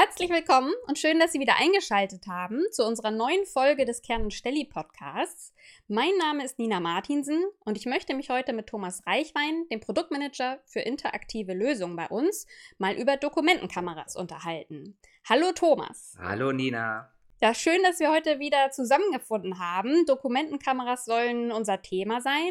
Herzlich 0.00 0.30
willkommen 0.30 0.72
und 0.86 0.96
schön, 0.96 1.18
dass 1.18 1.32
Sie 1.32 1.40
wieder 1.40 1.56
eingeschaltet 1.56 2.28
haben 2.28 2.62
zu 2.70 2.86
unserer 2.86 3.10
neuen 3.10 3.44
Folge 3.46 3.84
des 3.84 4.00
Kern 4.00 4.22
und 4.22 4.32
Stelli 4.32 4.64
Podcasts. 4.64 5.52
Mein 5.88 6.16
Name 6.20 6.44
ist 6.44 6.56
Nina 6.60 6.78
Martinsen 6.78 7.42
und 7.64 7.76
ich 7.76 7.84
möchte 7.84 8.14
mich 8.14 8.30
heute 8.30 8.52
mit 8.52 8.68
Thomas 8.68 9.04
Reichwein, 9.08 9.66
dem 9.72 9.80
Produktmanager 9.80 10.60
für 10.66 10.78
interaktive 10.78 11.52
Lösungen 11.52 11.96
bei 11.96 12.06
uns, 12.06 12.46
mal 12.78 12.94
über 12.94 13.16
Dokumentenkameras 13.16 14.14
unterhalten. 14.14 14.96
Hallo 15.28 15.50
Thomas. 15.52 16.16
Hallo 16.20 16.52
Nina. 16.52 17.10
Ja, 17.40 17.54
schön, 17.54 17.80
dass 17.84 18.00
wir 18.00 18.10
heute 18.10 18.40
wieder 18.40 18.72
zusammengefunden 18.72 19.60
haben. 19.60 20.04
Dokumentenkameras 20.06 21.04
sollen 21.04 21.52
unser 21.52 21.80
Thema 21.80 22.20
sein. 22.20 22.50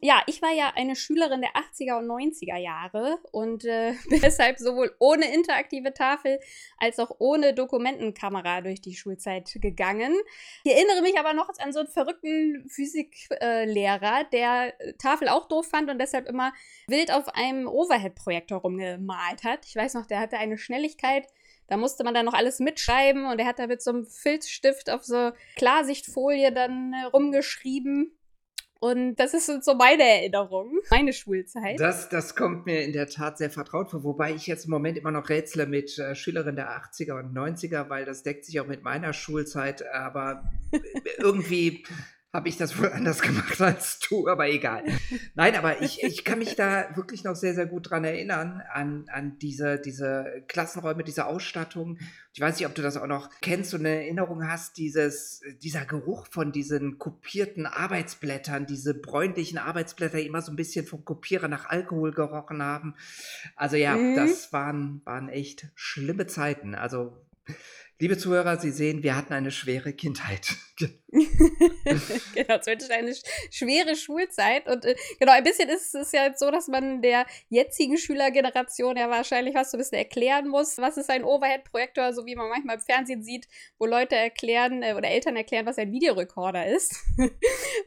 Ja, 0.00 0.22
ich 0.26 0.40
war 0.40 0.52
ja 0.52 0.72
eine 0.76 0.94
Schülerin 0.94 1.40
der 1.40 1.50
80er 1.54 1.98
und 1.98 2.06
90er 2.06 2.56
Jahre 2.56 3.18
und 3.32 3.64
äh, 3.64 3.94
deshalb 4.22 4.60
sowohl 4.60 4.94
ohne 5.00 5.34
interaktive 5.34 5.92
Tafel 5.92 6.38
als 6.78 7.00
auch 7.00 7.10
ohne 7.18 7.54
Dokumentenkamera 7.54 8.60
durch 8.60 8.80
die 8.80 8.94
Schulzeit 8.94 9.50
gegangen. 9.60 10.14
Ich 10.62 10.76
erinnere 10.76 11.02
mich 11.02 11.18
aber 11.18 11.32
noch 11.32 11.48
an 11.58 11.72
so 11.72 11.80
einen 11.80 11.88
verrückten 11.88 12.68
Physiklehrer, 12.68 14.22
der 14.32 14.74
Tafel 14.98 15.28
auch 15.28 15.48
doof 15.48 15.66
fand 15.66 15.90
und 15.90 15.98
deshalb 15.98 16.28
immer 16.28 16.52
wild 16.86 17.12
auf 17.12 17.26
einem 17.30 17.66
Overhead-Projektor 17.66 18.58
rumgemalt 18.58 19.42
hat. 19.42 19.66
Ich 19.66 19.74
weiß 19.74 19.94
noch, 19.94 20.06
der 20.06 20.20
hatte 20.20 20.38
eine 20.38 20.56
Schnelligkeit 20.56 21.26
da 21.70 21.76
musste 21.76 22.02
man 22.02 22.12
dann 22.12 22.26
noch 22.26 22.34
alles 22.34 22.58
mitschreiben 22.58 23.26
und 23.26 23.38
er 23.38 23.46
hat 23.46 23.60
da 23.60 23.68
mit 23.68 23.80
so 23.80 23.90
einem 23.90 24.04
Filzstift 24.04 24.90
auf 24.90 25.04
so 25.04 25.30
Klarsichtfolie 25.56 26.52
dann 26.52 26.92
äh, 26.92 27.06
rumgeschrieben. 27.06 28.12
Und 28.80 29.16
das 29.16 29.34
ist 29.34 29.46
so 29.62 29.74
meine 29.74 30.02
Erinnerung, 30.02 30.80
meine 30.90 31.12
Schulzeit. 31.12 31.78
Das, 31.78 32.08
das 32.08 32.34
kommt 32.34 32.66
mir 32.66 32.82
in 32.82 32.92
der 32.92 33.06
Tat 33.06 33.38
sehr 33.38 33.50
vertraut 33.50 33.90
vor, 33.90 34.02
wobei 34.02 34.32
ich 34.32 34.46
jetzt 34.46 34.64
im 34.64 34.70
Moment 34.70 34.98
immer 34.98 35.12
noch 35.12 35.28
rätsle 35.28 35.66
mit 35.66 35.96
äh, 35.98 36.14
Schülerinnen 36.14 36.56
der 36.56 36.70
80er 36.70 37.20
und 37.20 37.32
90er, 37.36 37.88
weil 37.88 38.04
das 38.04 38.22
deckt 38.24 38.46
sich 38.46 38.58
auch 38.58 38.66
mit 38.66 38.82
meiner 38.82 39.12
Schulzeit, 39.12 39.86
aber 39.86 40.50
irgendwie 41.18 41.84
habe 42.32 42.48
ich 42.48 42.56
das 42.56 42.78
wohl 42.78 42.92
anders 42.92 43.22
gemacht 43.22 43.60
als 43.60 43.98
du, 43.98 44.28
aber 44.28 44.48
egal. 44.48 44.84
Nein, 45.34 45.56
aber 45.56 45.82
ich, 45.82 46.02
ich 46.02 46.24
kann 46.24 46.38
mich 46.38 46.54
da 46.54 46.96
wirklich 46.96 47.24
noch 47.24 47.34
sehr, 47.34 47.54
sehr 47.54 47.66
gut 47.66 47.90
dran 47.90 48.04
erinnern, 48.04 48.62
an, 48.72 49.06
an 49.08 49.38
diese, 49.38 49.80
diese 49.80 50.44
Klassenräume, 50.46 51.02
diese 51.02 51.26
Ausstattung. 51.26 51.98
Ich 52.32 52.40
weiß 52.40 52.58
nicht, 52.58 52.68
ob 52.68 52.74
du 52.74 52.82
das 52.82 52.96
auch 52.96 53.08
noch 53.08 53.30
kennst 53.40 53.74
und 53.74 53.80
eine 53.80 54.02
Erinnerung 54.04 54.46
hast, 54.46 54.76
dieses, 54.76 55.42
dieser 55.60 55.84
Geruch 55.84 56.28
von 56.28 56.52
diesen 56.52 56.98
kopierten 56.98 57.66
Arbeitsblättern, 57.66 58.66
diese 58.66 58.94
bräunlichen 58.94 59.58
Arbeitsblätter, 59.58 60.18
die 60.18 60.26
immer 60.26 60.42
so 60.42 60.52
ein 60.52 60.56
bisschen 60.56 60.86
vom 60.86 61.04
Kopierer 61.04 61.48
nach 61.48 61.68
Alkohol 61.68 62.12
gerochen 62.12 62.62
haben. 62.62 62.94
Also 63.56 63.74
ja, 63.74 63.96
mhm. 63.96 64.14
das 64.14 64.52
waren, 64.52 65.02
waren 65.04 65.28
echt 65.28 65.68
schlimme 65.74 66.28
Zeiten. 66.28 66.76
Also 66.76 67.26
Liebe 67.98 68.16
Zuhörer, 68.16 68.58
Sie 68.58 68.70
sehen, 68.70 69.02
wir 69.02 69.14
hatten 69.14 69.34
eine 69.34 69.50
schwere 69.50 69.92
Kindheit. 69.92 70.56
Genau, 72.34 72.58
zumindest 72.60 72.92
eine 72.92 73.14
schwere 73.50 73.96
Schulzeit. 73.96 74.68
Und 74.68 74.84
äh, 74.84 74.94
genau, 75.18 75.32
ein 75.32 75.42
bisschen 75.42 75.68
ist 75.68 75.94
es 75.94 76.12
ja 76.12 76.24
jetzt 76.24 76.38
so, 76.38 76.50
dass 76.50 76.68
man 76.68 77.02
der 77.02 77.26
jetzigen 77.48 77.96
Schülergeneration 77.96 78.96
ja 78.96 79.10
wahrscheinlich 79.10 79.54
was 79.54 79.70
so 79.70 79.76
ein 79.76 79.80
bisschen 79.80 79.98
erklären 79.98 80.48
muss. 80.48 80.78
Was 80.78 80.96
ist 80.96 81.10
ein 81.10 81.24
Overhead-Projektor, 81.24 82.12
so 82.12 82.26
wie 82.26 82.36
man 82.36 82.48
manchmal 82.48 82.76
im 82.76 82.82
Fernsehen 82.82 83.22
sieht, 83.22 83.48
wo 83.78 83.86
Leute 83.86 84.16
erklären 84.16 84.82
äh, 84.82 84.94
oder 84.94 85.08
Eltern 85.08 85.36
erklären, 85.36 85.66
was 85.66 85.78
ein 85.78 85.92
Videorekorder 85.92 86.66
ist. 86.66 86.94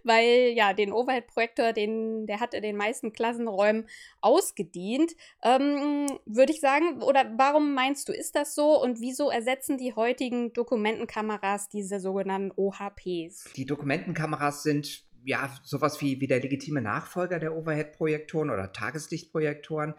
Weil 0.03 0.53
ja, 0.55 0.73
den 0.73 0.91
Overhead-Projektor, 0.91 1.73
den, 1.73 2.25
der 2.27 2.39
hat 2.39 2.53
in 2.53 2.63
den 2.63 2.75
meisten 2.75 3.13
Klassenräumen 3.13 3.87
ausgedient. 4.21 5.13
Ähm, 5.43 6.07
Würde 6.25 6.51
ich 6.51 6.59
sagen, 6.59 7.01
oder 7.01 7.31
warum 7.37 7.73
meinst 7.73 8.09
du, 8.09 8.13
ist 8.13 8.35
das 8.35 8.55
so 8.55 8.81
und 8.81 8.99
wieso 8.99 9.29
ersetzen 9.29 9.77
die 9.77 9.93
heutigen 9.93 10.53
Dokumentenkameras 10.53 11.69
diese 11.69 11.99
sogenannten 11.99 12.51
OHPs? 12.87 13.53
Die 13.55 13.65
Dokumentenkameras 13.65 14.63
sind 14.63 15.03
ja 15.23 15.49
sowas 15.63 16.01
wie, 16.01 16.19
wie 16.19 16.27
der 16.27 16.41
legitime 16.41 16.81
Nachfolger 16.81 17.39
der 17.39 17.55
Overhead-Projektoren 17.55 18.49
oder 18.49 18.71
Tageslichtprojektoren. 18.73 19.93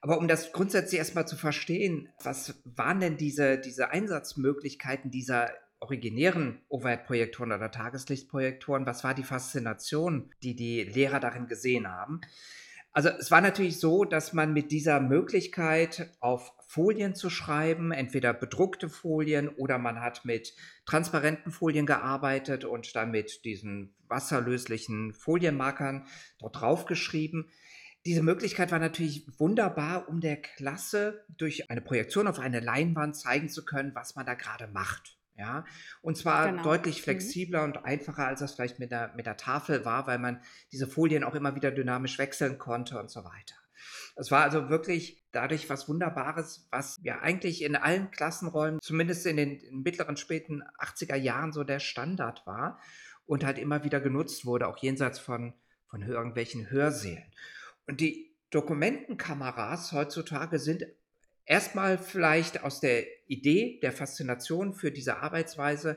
Aber 0.00 0.18
um 0.18 0.28
das 0.28 0.52
grundsätzlich 0.52 0.98
erstmal 0.98 1.28
zu 1.28 1.36
verstehen, 1.36 2.08
was 2.22 2.60
waren 2.64 3.00
denn 3.00 3.16
diese, 3.16 3.58
diese 3.58 3.90
Einsatzmöglichkeiten 3.90 5.10
dieser 5.10 5.50
originären 5.78 6.60
Overhead-Projektoren 6.68 7.52
oder 7.52 7.70
Tageslichtprojektoren? 7.70 8.86
Was 8.86 9.04
war 9.04 9.14
die 9.14 9.24
Faszination, 9.24 10.32
die 10.42 10.54
die 10.54 10.84
Lehrer 10.84 11.20
darin 11.20 11.46
gesehen 11.46 11.88
haben? 11.88 12.20
Also 12.92 13.08
es 13.08 13.30
war 13.30 13.40
natürlich 13.40 13.80
so, 13.80 14.04
dass 14.04 14.32
man 14.32 14.52
mit 14.52 14.70
dieser 14.70 15.00
Möglichkeit 15.00 16.10
auf 16.20 16.52
Folien 16.72 17.14
zu 17.14 17.28
schreiben, 17.28 17.92
entweder 17.92 18.32
bedruckte 18.32 18.88
Folien 18.88 19.50
oder 19.50 19.76
man 19.76 20.00
hat 20.00 20.24
mit 20.24 20.54
transparenten 20.86 21.52
Folien 21.52 21.84
gearbeitet 21.84 22.64
und 22.64 22.96
dann 22.96 23.10
mit 23.10 23.44
diesen 23.44 23.94
wasserlöslichen 24.08 25.12
Folienmarkern 25.12 26.06
dort 26.38 26.58
drauf 26.58 26.86
geschrieben. 26.86 27.50
Diese 28.06 28.22
Möglichkeit 28.22 28.72
war 28.72 28.78
natürlich 28.78 29.26
wunderbar, 29.38 30.08
um 30.08 30.22
der 30.22 30.40
Klasse 30.40 31.26
durch 31.36 31.70
eine 31.70 31.82
Projektion 31.82 32.26
auf 32.26 32.38
eine 32.38 32.60
Leinwand 32.60 33.16
zeigen 33.16 33.50
zu 33.50 33.66
können, 33.66 33.94
was 33.94 34.16
man 34.16 34.24
da 34.24 34.32
gerade 34.32 34.66
macht. 34.66 35.18
Ja, 35.36 35.66
und 36.00 36.16
zwar 36.16 36.46
genau. 36.46 36.62
deutlich 36.62 37.00
mhm. 37.00 37.04
flexibler 37.04 37.66
mhm. 37.66 37.72
und 37.72 37.84
einfacher, 37.84 38.26
als 38.26 38.40
das 38.40 38.54
vielleicht 38.54 38.78
mit 38.78 38.90
der, 38.90 39.12
mit 39.14 39.26
der 39.26 39.36
Tafel 39.36 39.84
war, 39.84 40.06
weil 40.06 40.18
man 40.18 40.40
diese 40.72 40.86
Folien 40.86 41.22
auch 41.22 41.34
immer 41.34 41.54
wieder 41.54 41.70
dynamisch 41.70 42.16
wechseln 42.16 42.56
konnte 42.56 42.98
und 42.98 43.10
so 43.10 43.24
weiter. 43.24 43.61
Es 44.16 44.30
war 44.30 44.42
also 44.42 44.68
wirklich 44.68 45.24
dadurch 45.32 45.70
was 45.70 45.88
Wunderbares, 45.88 46.68
was 46.70 47.00
ja 47.02 47.20
eigentlich 47.20 47.62
in 47.62 47.76
allen 47.76 48.10
Klassenräumen, 48.10 48.80
zumindest 48.80 49.26
in 49.26 49.36
den 49.36 49.82
mittleren, 49.82 50.16
späten 50.16 50.62
80er 50.78 51.16
Jahren 51.16 51.52
so 51.52 51.64
der 51.64 51.80
Standard 51.80 52.46
war 52.46 52.80
und 53.26 53.44
halt 53.44 53.58
immer 53.58 53.84
wieder 53.84 54.00
genutzt 54.00 54.44
wurde, 54.44 54.68
auch 54.68 54.78
jenseits 54.78 55.18
von, 55.18 55.54
von 55.88 56.02
irgendwelchen 56.02 56.70
Hörsälen. 56.70 57.32
Und 57.86 58.00
die 58.00 58.36
Dokumentenkameras 58.50 59.92
heutzutage 59.92 60.58
sind 60.58 60.84
erstmal 61.46 61.98
vielleicht 61.98 62.62
aus 62.62 62.80
der 62.80 63.04
Idee, 63.26 63.80
der 63.82 63.92
Faszination 63.92 64.74
für 64.74 64.92
diese 64.92 65.18
Arbeitsweise 65.18 65.96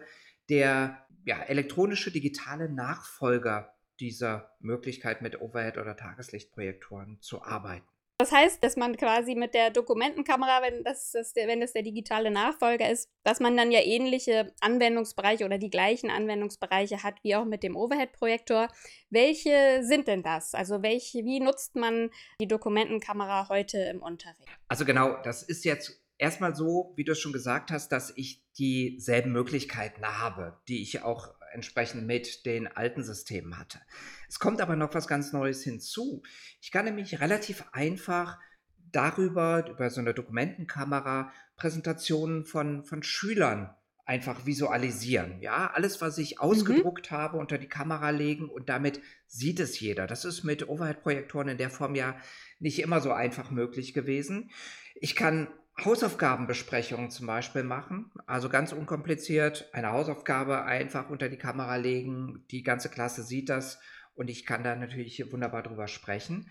der 0.50 1.06
ja, 1.26 1.42
elektronische 1.42 2.12
digitale 2.12 2.70
Nachfolger 2.70 3.75
dieser 4.00 4.56
Möglichkeit 4.60 5.22
mit 5.22 5.42
Overhead- 5.42 5.78
oder 5.78 5.96
Tageslichtprojektoren 5.96 7.22
zu 7.22 7.42
arbeiten. 7.42 7.88
Das 8.18 8.32
heißt, 8.32 8.64
dass 8.64 8.78
man 8.78 8.96
quasi 8.96 9.36
mit 9.36 9.54
der 9.54 9.72
Dokumentenkamera, 9.72 10.62
wenn 10.62 10.86
das, 10.86 11.12
das 11.12 11.34
der, 11.34 11.50
wenn 11.50 11.60
das 11.60 11.74
der 11.74 11.84
digitale 11.84 12.32
Nachfolger 12.32 12.90
ist, 12.90 13.10
dass 13.24 13.42
man 13.42 13.58
dann 13.58 13.72
ja 13.72 13.82
ähnliche 13.82 14.54
Anwendungsbereiche 14.62 15.44
oder 15.44 15.58
die 15.58 15.70
gleichen 15.70 16.10
Anwendungsbereiche 16.10 17.04
hat 17.04 17.16
wie 17.24 17.36
auch 17.36 17.44
mit 17.44 17.62
dem 17.62 17.76
Overhead-Projektor. 17.76 18.70
Welche 19.10 19.82
sind 19.84 20.08
denn 20.08 20.24
das? 20.24 20.54
Also 20.54 20.82
welche, 20.82 21.26
wie 21.26 21.42
nutzt 21.42 21.76
man 21.76 22.10
die 22.40 22.48
Dokumentenkamera 22.48 23.50
heute 23.50 23.80
im 23.80 24.02
Unterricht? 24.02 24.48
Also 24.70 24.86
genau, 24.86 25.22
das 25.24 25.44
ist 25.44 25.66
jetzt 25.66 26.02
erstmal 26.18 26.56
so, 26.56 26.94
wie 26.96 27.04
du 27.04 27.12
es 27.12 27.20
schon 27.20 27.34
gesagt 27.34 27.70
hast, 27.70 27.92
dass 27.92 28.14
ich 28.16 28.46
dieselben 28.58 29.34
Möglichkeiten 29.34 30.06
habe, 30.06 30.62
die 30.70 30.82
ich 30.82 31.04
auch 31.04 31.35
entsprechend 31.56 32.06
mit 32.06 32.46
den 32.46 32.68
alten 32.68 33.04
Systemen 33.04 33.58
hatte. 33.58 33.80
Es 34.30 34.38
kommt 34.38 34.62
aber 34.62 34.76
noch 34.76 34.94
was 34.94 35.08
ganz 35.08 35.34
Neues 35.34 35.64
hinzu. 35.64 36.22
Ich 36.62 36.72
kann 36.72 36.86
nämlich 36.86 37.20
relativ 37.20 37.64
einfach 37.72 38.38
darüber, 38.92 39.68
über 39.68 39.90
so 39.90 40.00
eine 40.00 40.14
Dokumentenkamera, 40.14 41.32
Präsentationen 41.58 42.46
von, 42.46 42.84
von 42.86 43.02
Schülern 43.02 43.74
einfach 44.06 44.46
visualisieren. 44.46 45.42
Ja, 45.42 45.72
alles, 45.74 46.00
was 46.00 46.18
ich 46.20 46.40
ausgedruckt 46.40 47.12
mhm. 47.12 47.16
habe, 47.16 47.38
unter 47.38 47.58
die 47.58 47.68
Kamera 47.68 48.12
legen 48.12 48.50
und 48.50 48.70
damit 48.70 49.02
sieht 49.26 49.60
es 49.60 49.80
jeder. 49.80 50.06
Das 50.06 50.26
ist 50.26 50.44
mit 50.44 50.70
Overhead-Projektoren 50.70 51.50
in 51.50 51.58
der 51.58 51.72
Form 51.72 51.96
ja 51.96 52.16
nicht 52.60 52.80
immer 52.80 53.02
so 53.02 53.12
einfach 53.12 53.50
möglich 53.50 53.94
gewesen. 53.94 54.52
Ich 54.94 55.16
kann 55.16 55.48
Hausaufgabenbesprechungen 55.84 57.12
zum 57.12 57.28
Beispiel 57.28 57.64
machen. 57.64 58.12
Also 58.26 58.50
ganz 58.50 58.72
unkompliziert 58.72 59.70
eine 59.74 59.92
Hausaufgabe 59.92 60.64
einfach 60.64 61.10
unter 61.10 61.28
die 61.28 61.38
Kamera 61.38 61.76
legen. 61.76 62.46
Die 62.52 62.64
ganze 62.64 62.90
Klasse 62.90 63.24
sieht 63.24 63.50
das 63.50 63.80
und 64.16 64.30
ich 64.30 64.46
kann 64.46 64.64
da 64.64 64.76
natürlich 64.76 65.32
wunderbar 65.32 65.64
drüber 65.64 65.88
sprechen. 65.88 66.50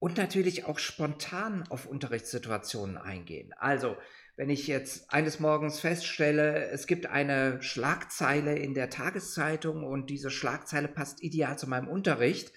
Und 0.00 0.16
natürlich 0.16 0.64
auch 0.64 0.78
spontan 0.78 1.64
auf 1.70 1.86
Unterrichtssituationen 1.86 2.98
eingehen. 2.98 3.52
Also, 3.58 3.96
wenn 4.36 4.50
ich 4.50 4.68
jetzt 4.68 5.12
eines 5.12 5.40
Morgens 5.40 5.80
feststelle, 5.80 6.68
es 6.68 6.86
gibt 6.86 7.06
eine 7.06 7.60
Schlagzeile 7.60 8.56
in 8.56 8.74
der 8.74 8.90
Tageszeitung 8.90 9.82
und 9.82 10.10
diese 10.10 10.30
Schlagzeile 10.30 10.86
passt 10.86 11.24
ideal 11.24 11.58
zu 11.58 11.68
meinem 11.68 11.88
Unterricht, 11.88 12.52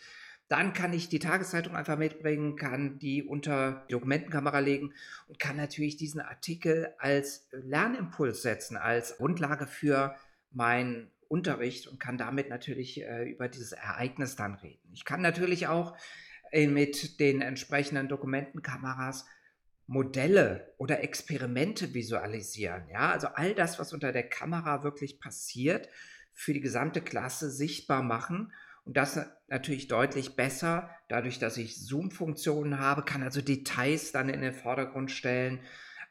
dann 0.51 0.73
kann 0.73 0.91
ich 0.91 1.07
die 1.07 1.19
Tageszeitung 1.19 1.77
einfach 1.77 1.97
mitbringen, 1.97 2.57
kann 2.57 2.99
die 2.99 3.23
unter 3.23 3.85
die 3.87 3.93
Dokumentenkamera 3.93 4.59
legen 4.59 4.93
und 5.27 5.39
kann 5.39 5.55
natürlich 5.55 5.95
diesen 5.95 6.19
Artikel 6.19 6.93
als 6.99 7.47
Lernimpuls 7.51 8.41
setzen, 8.41 8.75
als 8.75 9.15
Grundlage 9.15 9.65
für 9.65 10.15
meinen 10.51 11.09
Unterricht 11.29 11.87
und 11.87 12.01
kann 12.01 12.17
damit 12.17 12.49
natürlich 12.49 13.01
äh, 13.01 13.29
über 13.31 13.47
dieses 13.47 13.71
Ereignis 13.71 14.35
dann 14.35 14.55
reden. 14.55 14.91
Ich 14.91 15.05
kann 15.05 15.21
natürlich 15.21 15.67
auch 15.67 15.95
äh, 16.51 16.67
mit 16.67 17.21
den 17.21 17.41
entsprechenden 17.41 18.09
Dokumentenkameras 18.09 19.25
Modelle 19.87 20.73
oder 20.77 21.01
Experimente 21.01 21.93
visualisieren. 21.93 22.89
Ja, 22.89 23.09
also 23.11 23.27
all 23.27 23.53
das, 23.53 23.79
was 23.79 23.93
unter 23.93 24.11
der 24.11 24.27
Kamera 24.27 24.83
wirklich 24.83 25.21
passiert, 25.21 25.87
für 26.33 26.53
die 26.53 26.61
gesamte 26.61 27.01
Klasse 27.01 27.49
sichtbar 27.49 28.03
machen. 28.03 28.51
Und 28.83 28.97
das 28.97 29.19
natürlich 29.47 29.87
deutlich 29.87 30.35
besser, 30.35 30.89
dadurch, 31.07 31.39
dass 31.39 31.57
ich 31.57 31.85
Zoom-Funktionen 31.85 32.79
habe, 32.79 33.03
kann 33.03 33.23
also 33.23 33.41
Details 33.41 34.11
dann 34.11 34.29
in 34.29 34.41
den 34.41 34.53
Vordergrund 34.53 35.11
stellen. 35.11 35.59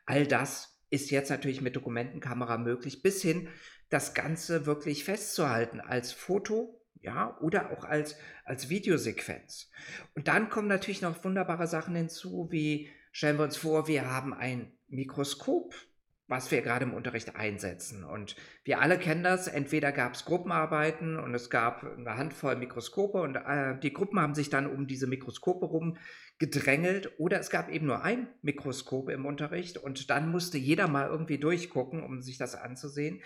All 0.06 0.26
das 0.26 0.81
ist 0.90 1.11
jetzt 1.11 1.31
natürlich 1.31 1.61
mit 1.61 1.76
Dokumentenkamera 1.76 2.58
möglich, 2.58 3.02
bis 3.02 3.22
hin 3.22 3.49
das 3.88 4.14
Ganze 4.14 4.67
wirklich 4.67 5.05
festzuhalten 5.05 5.81
als 5.81 6.12
Foto 6.12 6.81
ja, 7.02 7.37
oder 7.40 7.70
auch 7.70 7.84
als, 7.84 8.17
als 8.44 8.69
Videosequenz. 8.69 9.70
Und 10.14 10.28
dann 10.28 10.50
kommen 10.50 10.69
natürlich 10.69 11.02
noch 11.02 11.25
wunderbare 11.25 11.67
Sachen 11.67 11.94
hinzu, 11.94 12.49
wie 12.50 12.90
stellen 13.12 13.38
wir 13.38 13.44
uns 13.44 13.56
vor, 13.56 13.88
wir 13.88 14.11
haben 14.11 14.34
ein 14.34 14.72
Mikroskop, 14.88 15.75
was 16.31 16.50
wir 16.50 16.62
gerade 16.62 16.85
im 16.85 16.94
Unterricht 16.94 17.37
einsetzen. 17.37 18.05
Und 18.05 18.37
wir 18.65 18.81
alle 18.81 18.99
kennen 18.99 19.23
das, 19.23 19.49
entweder 19.49 19.93
gab 19.93 20.15
es 20.15 20.25
Gruppenarbeiten 20.25 21.19
und 21.19 21.35
es 21.35 21.50
gab 21.50 21.85
eine 21.85 22.17
Handvoll 22.17 22.56
Mikroskope 22.56 23.21
und 23.21 23.37
äh, 23.37 23.79
die 23.81 23.93
Gruppen 23.93 24.21
haben 24.21 24.35
sich 24.35 24.49
dann 24.49 24.67
um 24.67 24.87
diese 24.87 25.06
Mikroskope 25.06 25.67
rum 25.67 25.99
gedrängelt 26.38 27.12
oder 27.19 27.38
es 27.38 27.50
gab 27.50 27.69
eben 27.69 27.87
nur 27.87 28.03
ein 28.03 28.29
Mikroskop 28.41 29.11
im 29.11 29.27
Unterricht 29.27 29.77
und 29.77 30.09
dann 30.09 30.31
musste 30.31 30.56
jeder 30.56 30.88
mal 30.88 31.09
irgendwie 31.09 31.38
durchgucken, 31.38 32.03
um 32.03 32.23
sich 32.23 32.38
das 32.38 32.55
anzusehen 32.55 33.21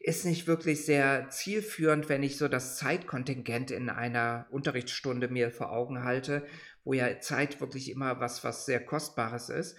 ist 0.00 0.24
nicht 0.24 0.46
wirklich 0.46 0.84
sehr 0.84 1.28
zielführend, 1.30 2.08
wenn 2.08 2.22
ich 2.22 2.36
so 2.36 2.48
das 2.48 2.76
Zeitkontingent 2.76 3.70
in 3.70 3.90
einer 3.90 4.46
Unterrichtsstunde 4.50 5.28
mir 5.28 5.50
vor 5.50 5.72
Augen 5.72 6.04
halte, 6.04 6.46
wo 6.84 6.92
ja 6.92 7.20
Zeit 7.20 7.60
wirklich 7.60 7.90
immer 7.90 8.20
was, 8.20 8.44
was 8.44 8.66
sehr 8.66 8.84
Kostbares 8.84 9.48
ist. 9.48 9.76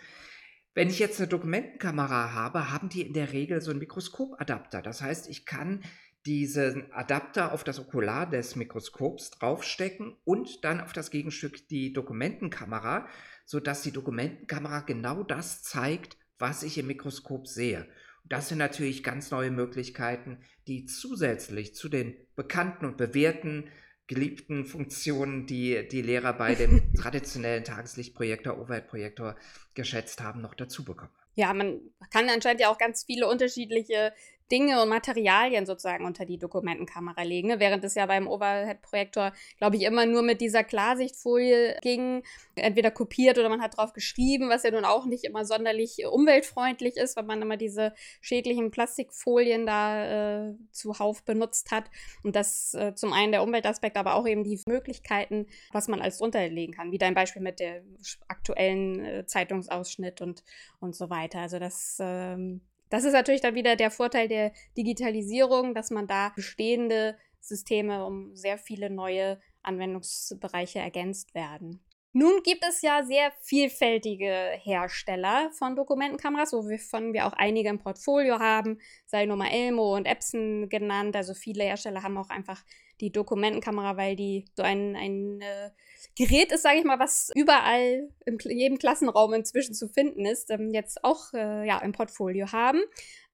Wenn 0.73 0.89
ich 0.89 0.99
jetzt 0.99 1.19
eine 1.19 1.27
Dokumentenkamera 1.27 2.33
habe, 2.33 2.71
haben 2.71 2.89
die 2.89 3.01
in 3.01 3.13
der 3.13 3.33
Regel 3.33 3.61
so 3.61 3.71
einen 3.71 3.79
Mikroskopadapter. 3.79 4.81
Das 4.81 5.01
heißt, 5.01 5.29
ich 5.29 5.45
kann 5.45 5.83
diesen 6.25 6.91
Adapter 6.91 7.53
auf 7.53 7.63
das 7.63 7.79
Okular 7.79 8.29
des 8.29 8.55
Mikroskops 8.55 9.31
draufstecken 9.31 10.15
und 10.25 10.63
dann 10.63 10.81
auf 10.81 10.93
das 10.93 11.11
Gegenstück 11.11 11.67
die 11.69 11.93
Dokumentenkamera, 11.93 13.07
sodass 13.45 13.81
die 13.81 13.91
Dokumentenkamera 13.91 14.81
genau 14.81 15.23
das 15.23 15.63
zeigt, 15.63 16.17
was 16.37 16.63
ich 16.63 16.77
im 16.77 16.87
Mikroskop 16.87 17.47
sehe. 17.47 17.87
Das 18.25 18.49
sind 18.49 18.59
natürlich 18.59 19.03
ganz 19.03 19.31
neue 19.31 19.49
Möglichkeiten, 19.49 20.39
die 20.67 20.85
zusätzlich 20.85 21.73
zu 21.73 21.89
den 21.89 22.15
bekannten 22.35 22.85
und 22.85 22.97
bewährten 22.97 23.69
geliebten 24.09 24.65
Funktionen, 24.65 25.45
die 25.45 25.87
die 25.87 26.01
Lehrer 26.01 26.33
bei 26.33 26.55
dem 26.55 26.93
traditionellen 26.95 27.63
Tageslichtprojektor, 27.63 28.59
Overhead-Projektor 28.59 29.37
geschätzt 29.75 30.21
haben, 30.21 30.41
noch 30.41 30.55
dazu 30.55 30.83
bekommen. 30.83 31.11
Ja, 31.35 31.53
man 31.53 31.79
kann 32.11 32.27
anscheinend 32.27 32.59
ja 32.59 32.69
auch 32.69 32.77
ganz 32.77 33.05
viele 33.05 33.27
unterschiedliche 33.29 34.11
Dinge 34.51 34.81
und 34.81 34.89
Materialien 34.89 35.65
sozusagen 35.65 36.05
unter 36.05 36.25
die 36.25 36.37
Dokumentenkamera 36.37 37.23
legen. 37.23 37.49
Ne? 37.49 37.59
Während 37.59 37.83
es 37.83 37.95
ja 37.95 38.05
beim 38.05 38.27
Overhead-Projektor, 38.27 39.33
glaube 39.57 39.77
ich, 39.77 39.83
immer 39.83 40.05
nur 40.05 40.21
mit 40.21 40.41
dieser 40.41 40.63
Klarsichtfolie 40.63 41.77
ging, 41.81 42.23
entweder 42.55 42.91
kopiert 42.91 43.37
oder 43.37 43.49
man 43.49 43.61
hat 43.61 43.77
drauf 43.77 43.93
geschrieben, 43.93 44.49
was 44.49 44.63
ja 44.63 44.71
nun 44.71 44.85
auch 44.85 45.05
nicht 45.05 45.23
immer 45.23 45.45
sonderlich 45.45 46.05
umweltfreundlich 46.05 46.97
ist, 46.97 47.15
weil 47.15 47.25
man 47.25 47.41
immer 47.41 47.57
diese 47.57 47.93
schädlichen 48.21 48.71
Plastikfolien 48.71 49.65
da 49.65 50.49
äh, 50.49 50.55
zuhauf 50.71 51.23
benutzt 51.23 51.71
hat. 51.71 51.85
Und 52.23 52.35
das 52.35 52.73
äh, 52.73 52.95
zum 52.95 53.13
einen 53.13 53.31
der 53.31 53.43
Umweltaspekt, 53.43 53.97
aber 53.97 54.15
auch 54.15 54.27
eben 54.27 54.43
die 54.43 54.59
Möglichkeiten, 54.65 55.47
was 55.71 55.87
man 55.87 56.01
alles 56.01 56.17
drunter 56.17 56.47
legen 56.47 56.73
kann, 56.73 56.91
wie 56.91 56.97
dein 56.97 57.13
Beispiel 57.13 57.41
mit 57.41 57.59
dem 57.59 57.97
aktuellen 58.27 59.05
äh, 59.05 59.25
Zeitungsausschnitt 59.25 60.21
und, 60.21 60.43
und 60.79 60.95
so 60.95 61.09
weiter. 61.09 61.39
Also 61.39 61.59
das 61.59 61.97
ähm, 61.99 62.61
das 62.89 63.03
ist 63.03 63.13
natürlich 63.13 63.41
dann 63.41 63.55
wieder 63.55 63.75
der 63.75 63.91
Vorteil 63.91 64.27
der 64.27 64.51
Digitalisierung, 64.77 65.73
dass 65.73 65.91
man 65.91 66.07
da 66.07 66.31
bestehende 66.35 67.17
Systeme 67.39 68.05
um 68.05 68.35
sehr 68.35 68.57
viele 68.57 68.89
neue 68.89 69.39
Anwendungsbereiche 69.61 70.79
ergänzt 70.79 71.33
werden. 71.35 71.83
Nun 72.11 72.41
gibt 72.43 72.65
es 72.67 72.81
ja 72.81 73.03
sehr 73.03 73.31
vielfältige 73.43 74.51
Hersteller 74.63 75.51
von 75.51 75.75
Dokumentenkameras, 75.75 76.53
wovon 76.53 77.13
wir 77.13 77.27
auch 77.27 77.33
einige 77.33 77.69
im 77.69 77.77
Portfolio 77.77 78.39
haben, 78.39 78.79
sei 79.05 79.27
nur 79.27 79.37
mal 79.37 79.51
Elmo 79.51 79.95
und 79.95 80.05
Epson 80.05 80.69
genannt. 80.69 81.15
Also 81.15 81.35
viele 81.35 81.65
Hersteller 81.65 82.01
haben 82.01 82.17
auch 82.17 82.29
einfach 82.29 82.63
die 83.01 83.11
Dokumentenkamera, 83.11 83.97
weil 83.97 84.15
die 84.15 84.45
so 84.55 84.63
ein, 84.63 84.95
ein 84.95 85.41
äh, 85.41 85.71
Gerät 86.15 86.51
ist, 86.51 86.63
sage 86.63 86.79
ich 86.79 86.85
mal, 86.85 86.99
was 86.99 87.31
überall 87.35 88.09
in 88.25 88.37
jedem 88.45 88.77
Klassenraum 88.77 89.33
inzwischen 89.33 89.73
zu 89.73 89.87
finden 89.87 90.25
ist, 90.25 90.49
ähm, 90.49 90.73
jetzt 90.73 91.03
auch 91.03 91.33
äh, 91.33 91.67
ja, 91.67 91.79
im 91.79 91.91
Portfolio 91.91 92.51
haben. 92.51 92.81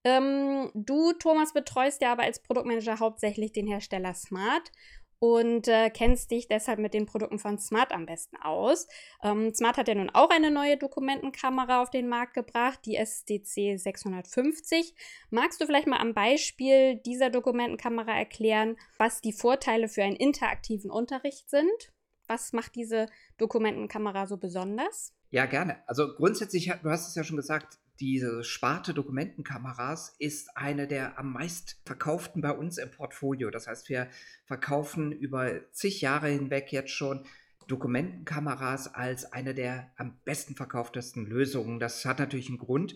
Ähm, 0.03 0.69
du, 0.75 1.13
Thomas, 1.13 1.53
betreust 1.53 2.01
ja 2.01 2.11
aber 2.11 2.23
als 2.23 2.41
Produktmanager 2.41 2.99
hauptsächlich 2.99 3.51
den 3.53 3.67
Hersteller 3.67 4.13
Smart 4.13 4.71
und 5.19 5.67
äh, 5.67 5.89
kennst 5.89 6.31
dich 6.31 6.47
deshalb 6.47 6.79
mit 6.79 6.93
den 6.93 7.05
Produkten 7.05 7.39
von 7.39 7.57
Smart 7.57 7.91
am 7.91 8.05
besten 8.05 8.37
aus. 8.37 8.87
Ähm, 9.23 9.53
Smart 9.53 9.77
hat 9.77 9.87
ja 9.87 9.95
nun 9.95 10.09
auch 10.09 10.29
eine 10.29 10.51
neue 10.51 10.77
Dokumentenkamera 10.77 11.81
auf 11.81 11.89
den 11.89 12.07
Markt 12.07 12.33
gebracht, 12.33 12.79
die 12.85 12.95
SDC 12.95 13.79
650. 13.79 14.93
Magst 15.29 15.61
du 15.61 15.65
vielleicht 15.65 15.87
mal 15.87 15.99
am 15.99 16.13
Beispiel 16.13 16.97
dieser 16.97 17.29
Dokumentenkamera 17.29 18.17
erklären, 18.17 18.77
was 18.97 19.21
die 19.21 19.33
Vorteile 19.33 19.87
für 19.87 20.03
einen 20.03 20.15
interaktiven 20.15 20.91
Unterricht 20.91 21.49
sind? 21.49 21.93
Was 22.27 22.53
macht 22.53 22.75
diese 22.75 23.07
Dokumentenkamera 23.37 24.25
so 24.25 24.37
besonders? 24.37 25.13
Ja, 25.29 25.45
gerne. 25.45 25.83
Also 25.87 26.15
grundsätzlich, 26.15 26.71
du 26.81 26.89
hast 26.89 27.07
es 27.07 27.15
ja 27.15 27.23
schon 27.23 27.37
gesagt, 27.37 27.77
diese 27.99 28.43
Sparte 28.43 28.93
Dokumentenkameras 28.93 30.15
ist 30.19 30.57
eine 30.57 30.87
der 30.87 31.17
am 31.17 31.31
meist 31.31 31.81
verkauften 31.85 32.41
bei 32.41 32.51
uns 32.51 32.77
im 32.77 32.91
Portfolio. 32.91 33.49
Das 33.49 33.67
heißt, 33.67 33.89
wir 33.89 34.09
verkaufen 34.45 35.11
über 35.11 35.71
zig 35.71 36.01
Jahre 36.01 36.27
hinweg 36.29 36.71
jetzt 36.71 36.91
schon 36.91 37.25
Dokumentenkameras 37.67 38.93
als 38.93 39.31
eine 39.31 39.53
der 39.53 39.91
am 39.95 40.19
besten 40.23 40.55
verkauftesten 40.55 41.25
Lösungen. 41.25 41.79
Das 41.79 42.05
hat 42.05 42.19
natürlich 42.19 42.49
einen 42.49 42.57
Grund. 42.57 42.95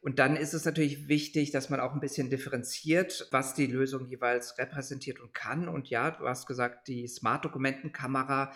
Und 0.00 0.18
dann 0.18 0.34
ist 0.36 0.54
es 0.54 0.64
natürlich 0.64 1.08
wichtig, 1.08 1.50
dass 1.50 1.68
man 1.68 1.78
auch 1.78 1.92
ein 1.92 2.00
bisschen 2.00 2.30
differenziert, 2.30 3.28
was 3.30 3.54
die 3.54 3.66
Lösung 3.66 4.08
jeweils 4.08 4.56
repräsentiert 4.56 5.20
und 5.20 5.34
kann. 5.34 5.68
Und 5.68 5.90
ja, 5.90 6.10
du 6.10 6.26
hast 6.26 6.46
gesagt, 6.46 6.88
die 6.88 7.06
Smart-Dokumentenkamera 7.06 8.52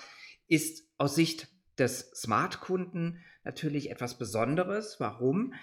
ist 0.48 0.88
aus 0.96 1.14
Sicht 1.14 1.48
des 1.78 2.10
Smart-Kunden 2.14 3.22
natürlich 3.44 3.90
etwas 3.90 4.18
Besonderes. 4.18 5.00
Warum? 5.00 5.54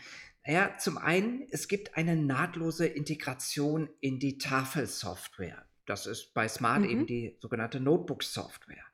Naja, 0.46 0.78
zum 0.78 0.98
einen, 0.98 1.48
es 1.52 1.68
gibt 1.68 1.96
eine 1.96 2.16
nahtlose 2.16 2.88
Integration 2.88 3.90
in 4.00 4.20
die 4.20 4.38
Tafelsoftware. 4.38 5.66
Das 5.86 6.08
ist 6.08 6.34
bei 6.34 6.48
Smart 6.48 6.82
mhm. 6.82 6.90
eben 6.90 7.06
die 7.06 7.38
sogenannte 7.40 7.80
Notebook-Software. 7.80 8.86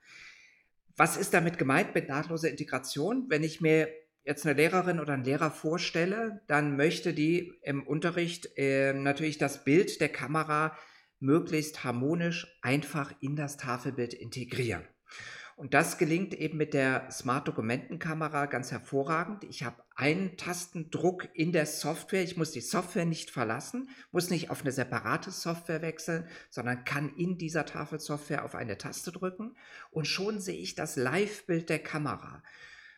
Was 0.96 1.16
ist 1.16 1.34
damit 1.34 1.58
gemeint 1.58 1.94
mit 1.94 2.10
nahtloser 2.10 2.50
Integration? 2.50 3.26
Wenn 3.30 3.44
ich 3.44 3.62
mir 3.62 3.88
jetzt 4.24 4.46
eine 4.46 4.56
Lehrerin 4.56 5.00
oder 5.00 5.14
einen 5.14 5.24
Lehrer 5.24 5.52
vorstelle, 5.52 6.42
dann 6.48 6.76
möchte 6.76 7.14
die 7.14 7.54
im 7.62 7.86
Unterricht 7.86 8.58
äh, 8.58 8.94
natürlich 8.94 9.38
das 9.38 9.64
Bild 9.64 10.02
der 10.02 10.10
Kamera 10.10 10.76
möglichst 11.20 11.84
harmonisch 11.84 12.60
einfach 12.62 13.14
in 13.22 13.36
das 13.36 13.58
Tafelbild 13.58 14.14
integrieren. 14.14 14.84
Und 15.58 15.74
das 15.74 15.98
gelingt 15.98 16.36
eben 16.36 16.56
mit 16.56 16.76
der 16.76 17.10
Smart 17.10 17.48
Dokumentenkamera 17.48 18.46
ganz 18.46 18.72
hervorragend. 18.72 19.44
Ich 19.44 19.64
habe 19.64 19.82
einen 19.96 20.38
Tastendruck 20.38 21.30
in 21.34 21.52
der 21.52 21.66
Software. 21.66 22.22
Ich 22.22 22.38
muss 22.38 22.52
die 22.52 22.62
Software 22.62 23.06
nicht 23.06 23.32
verlassen, 23.32 23.90
muss 24.12 24.30
nicht 24.30 24.52
auf 24.52 24.62
eine 24.62 24.72
separate 24.72 25.32
Software 25.32 25.82
wechseln, 25.82 26.28
sondern 26.52 26.86
kann 26.86 27.12
in 27.16 27.40
dieser 27.40 27.66
Tafelsoftware 27.66 28.46
auf 28.46 28.54
eine 28.54 28.78
Taste 28.78 29.12
drücken 29.12 29.56
und 29.90 30.06
schon 30.06 30.40
sehe 30.40 30.60
ich 30.60 30.76
das 30.76 30.96
Live-Bild 30.96 31.70
der 31.70 31.80
Kamera. 31.80 32.44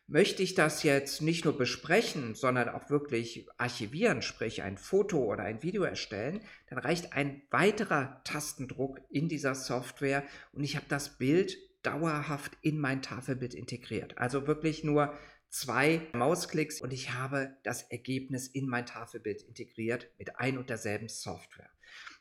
Möchte 0.07 0.43
ich 0.43 0.53
das 0.53 0.83
jetzt 0.83 1.21
nicht 1.21 1.45
nur 1.45 1.57
besprechen, 1.57 2.35
sondern 2.35 2.67
auch 2.67 2.89
wirklich 2.89 3.47
archivieren, 3.57 4.21
sprich 4.21 4.63
ein 4.63 4.77
Foto 4.77 5.23
oder 5.23 5.43
ein 5.43 5.63
Video 5.63 5.83
erstellen, 5.83 6.41
dann 6.67 6.79
reicht 6.79 7.13
ein 7.13 7.41
weiterer 7.51 8.21
Tastendruck 8.25 8.99
in 9.09 9.29
dieser 9.29 9.55
Software 9.55 10.23
und 10.51 10.65
ich 10.65 10.75
habe 10.75 10.87
das 10.89 11.17
Bild 11.17 11.57
dauerhaft 11.83 12.57
in 12.61 12.79
mein 12.79 13.01
Tafelbild 13.01 13.53
integriert. 13.53 14.17
Also 14.17 14.47
wirklich 14.47 14.83
nur 14.83 15.17
zwei 15.49 16.07
Mausklicks 16.13 16.81
und 16.81 16.93
ich 16.93 17.13
habe 17.13 17.57
das 17.63 17.83
Ergebnis 17.83 18.47
in 18.47 18.67
mein 18.67 18.85
Tafelbild 18.85 19.41
integriert 19.41 20.09
mit 20.17 20.39
ein 20.39 20.57
und 20.57 20.69
derselben 20.69 21.09
Software. 21.09 21.69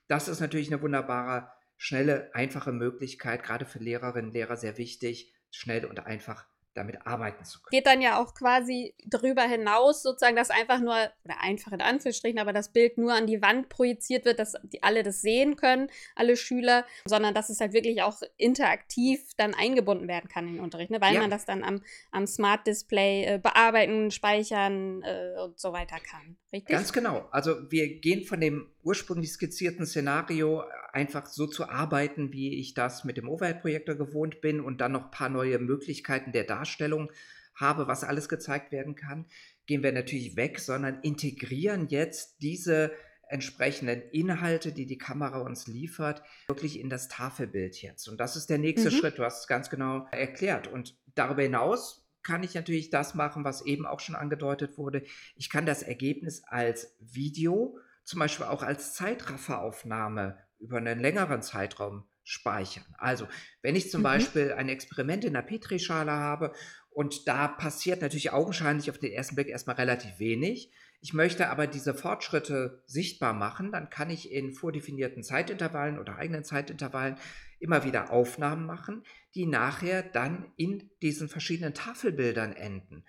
Das 0.07 0.29
ist 0.29 0.41
natürlich 0.41 0.73
eine 0.73 0.81
wunderbare, 0.81 1.50
schnelle, 1.77 2.35
einfache 2.35 2.73
Möglichkeit, 2.73 3.43
gerade 3.43 3.67
für 3.67 3.79
Lehrerinnen 3.79 4.31
und 4.31 4.35
Lehrer 4.35 4.57
sehr 4.57 4.79
wichtig, 4.79 5.35
schnell 5.50 5.85
und 5.85 6.00
einfach 6.07 6.47
damit 6.79 7.07
arbeiten 7.07 7.45
zu 7.45 7.61
können. 7.61 7.71
Geht 7.71 7.87
dann 7.87 8.01
ja 8.01 8.21
auch 8.21 8.35
quasi 8.35 8.95
darüber 9.05 9.43
hinaus, 9.43 10.03
sozusagen, 10.03 10.37
dass 10.37 10.51
einfach 10.51 10.81
nur, 10.81 10.95
oder 11.25 11.41
einfach 11.41 11.73
in 11.73 11.81
Anführungsstrichen, 11.81 12.39
aber 12.39 12.53
das 12.53 12.73
Bild 12.73 12.99
nur 12.99 13.13
an 13.13 13.27
die 13.27 13.43
Wand 13.43 13.69
projiziert 13.69 14.25
wird, 14.25 14.39
dass 14.39 14.55
die 14.63 14.83
alle 14.83 15.03
das 15.03 15.21
sehen 15.21 15.57
können, 15.57 15.91
alle 16.15 16.37
Schüler, 16.37 16.85
sondern 17.05 17.35
dass 17.35 17.51
es 17.51 17.61
halt 17.61 17.73
wirklich 17.73 18.03
auch 18.03 18.23
interaktiv 18.37 19.21
dann 19.37 19.55
eingebunden 19.55 20.09
werden 20.09 20.29
kann 20.29 20.47
in 20.49 20.55
den 20.55 20.65
Unterricht, 20.65 20.91
ne? 20.91 21.01
weil 21.01 21.15
ja. 21.15 21.21
man 21.21 21.31
das 21.31 21.45
dann 21.45 21.65
am, 21.65 21.83
am 22.11 22.27
Smart 22.27 22.67
Display 22.67 23.25
äh, 23.25 23.39
bearbeiten, 23.39 24.11
speichern 24.11 25.03
äh, 25.03 25.41
und 25.43 25.59
so 25.59 25.73
weiter 25.73 25.99
kann. 26.01 26.37
Richtig? 26.52 26.75
Ganz 26.75 26.93
genau. 26.93 27.28
Also 27.31 27.71
wir 27.71 28.00
gehen 28.00 28.25
von 28.25 28.40
dem 28.40 28.69
ursprünglich 28.83 29.33
skizzierten 29.33 29.85
Szenario 29.85 30.64
einfach 30.93 31.26
so 31.26 31.47
zu 31.47 31.69
arbeiten, 31.69 32.33
wie 32.33 32.59
ich 32.59 32.73
das 32.73 33.05
mit 33.05 33.19
dem 33.19 33.28
Overhead-Projektor 33.28 33.97
gewohnt 33.97 34.40
bin 34.40 34.61
und 34.61 34.81
dann 34.81 34.93
noch 34.93 35.05
ein 35.05 35.11
paar 35.11 35.28
neue 35.28 35.59
Möglichkeiten 35.59 36.33
der 36.33 36.45
Darstellung 36.45 37.11
habe, 37.55 37.87
was 37.87 38.05
alles 38.05 38.28
gezeigt 38.28 38.73
werden 38.73 38.95
kann, 38.95 39.26
gehen 39.67 39.83
wir 39.83 39.93
natürlich 39.93 40.37
weg, 40.37 40.59
sondern 40.61 41.00
integrieren 41.02 41.88
jetzt 41.88 42.40
diese 42.40 42.93
entsprechenden 43.28 44.00
Inhalte, 44.11 44.73
die 44.73 44.87
die 44.87 44.97
Kamera 44.97 45.40
uns 45.40 45.67
liefert, 45.67 46.23
wirklich 46.49 46.81
in 46.81 46.88
das 46.88 47.09
Tafelbild 47.09 47.83
jetzt. 47.83 48.09
Und 48.09 48.19
das 48.19 48.37
ist 48.37 48.49
der 48.49 48.57
nächste 48.57 48.90
mhm. 48.90 48.95
Schritt. 48.95 49.19
Du 49.19 49.25
hast 49.25 49.40
es 49.40 49.47
ganz 49.47 49.69
genau 49.69 50.07
erklärt. 50.11 50.67
Und 50.67 50.97
darüber 51.14 51.43
hinaus 51.43 52.08
kann 52.23 52.43
ich 52.43 52.55
natürlich 52.55 52.91
das 52.91 53.15
machen, 53.15 53.45
was 53.45 53.65
eben 53.65 53.87
auch 53.87 54.01
schon 54.01 54.15
angedeutet 54.15 54.79
wurde. 54.79 55.03
Ich 55.37 55.51
kann 55.51 55.67
das 55.67 55.83
Ergebnis 55.83 56.43
als 56.45 56.97
Video, 57.01 57.79
zum 58.05 58.21
Beispiel 58.21 58.47
auch 58.47 58.63
als 58.63 58.95
Zeitrafferaufnahme 58.95 60.39
über 60.59 60.79
einen 60.79 60.99
längeren 60.99 61.43
Zeitraum 61.43 62.05
speichern. 62.25 62.85
Also, 62.99 63.27
wenn 63.63 63.77
ich 63.77 63.91
zum 63.91 64.01
mhm. 64.01 64.05
Beispiel 64.05 64.53
ein 64.53 64.69
Experiment 64.69 65.25
in 65.25 65.35
einer 65.35 65.47
Petrischale 65.47 66.13
habe 66.13 66.53
und 66.91 67.27
da 67.27 67.49
passiert 67.49 68.03
natürlich 68.03 68.33
augenscheinlich 68.33 68.91
auf 68.91 68.99
den 68.99 69.13
ersten 69.13 69.35
Blick 69.35 69.49
erstmal 69.49 69.77
relativ 69.77 70.19
wenig, 70.19 70.73
ich 71.01 71.15
möchte 71.15 71.49
aber 71.49 71.67
diese 71.67 71.95
Fortschritte 71.95 72.83
sichtbar 72.87 73.33
machen, 73.33 73.71
dann 73.71 73.89
kann 73.89 74.11
ich 74.11 74.33
in 74.33 74.53
vordefinierten 74.53 75.23
Zeitintervallen 75.23 75.99
oder 75.99 76.17
eigenen 76.17 76.45
Zeitintervallen 76.45 77.17
immer 77.61 77.85
wieder 77.85 78.11
Aufnahmen 78.11 78.67
machen, 78.67 79.03
die 79.35 79.47
nachher 79.47 80.03
dann 80.03 80.53
in 80.57 80.91
diesen 81.03 81.29
verschiedenen 81.29 81.75
Tafelbildern 81.75 82.53
enden. 82.53 83.05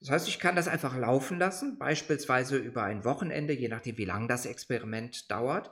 Das 0.00 0.10
heißt, 0.10 0.28
ich 0.28 0.38
kann 0.38 0.54
das 0.54 0.68
einfach 0.68 0.96
laufen 0.96 1.38
lassen, 1.38 1.78
beispielsweise 1.78 2.56
über 2.56 2.84
ein 2.84 3.04
Wochenende, 3.04 3.52
je 3.52 3.68
nachdem, 3.68 3.98
wie 3.98 4.04
lang 4.04 4.28
das 4.28 4.46
Experiment 4.46 5.30
dauert. 5.30 5.70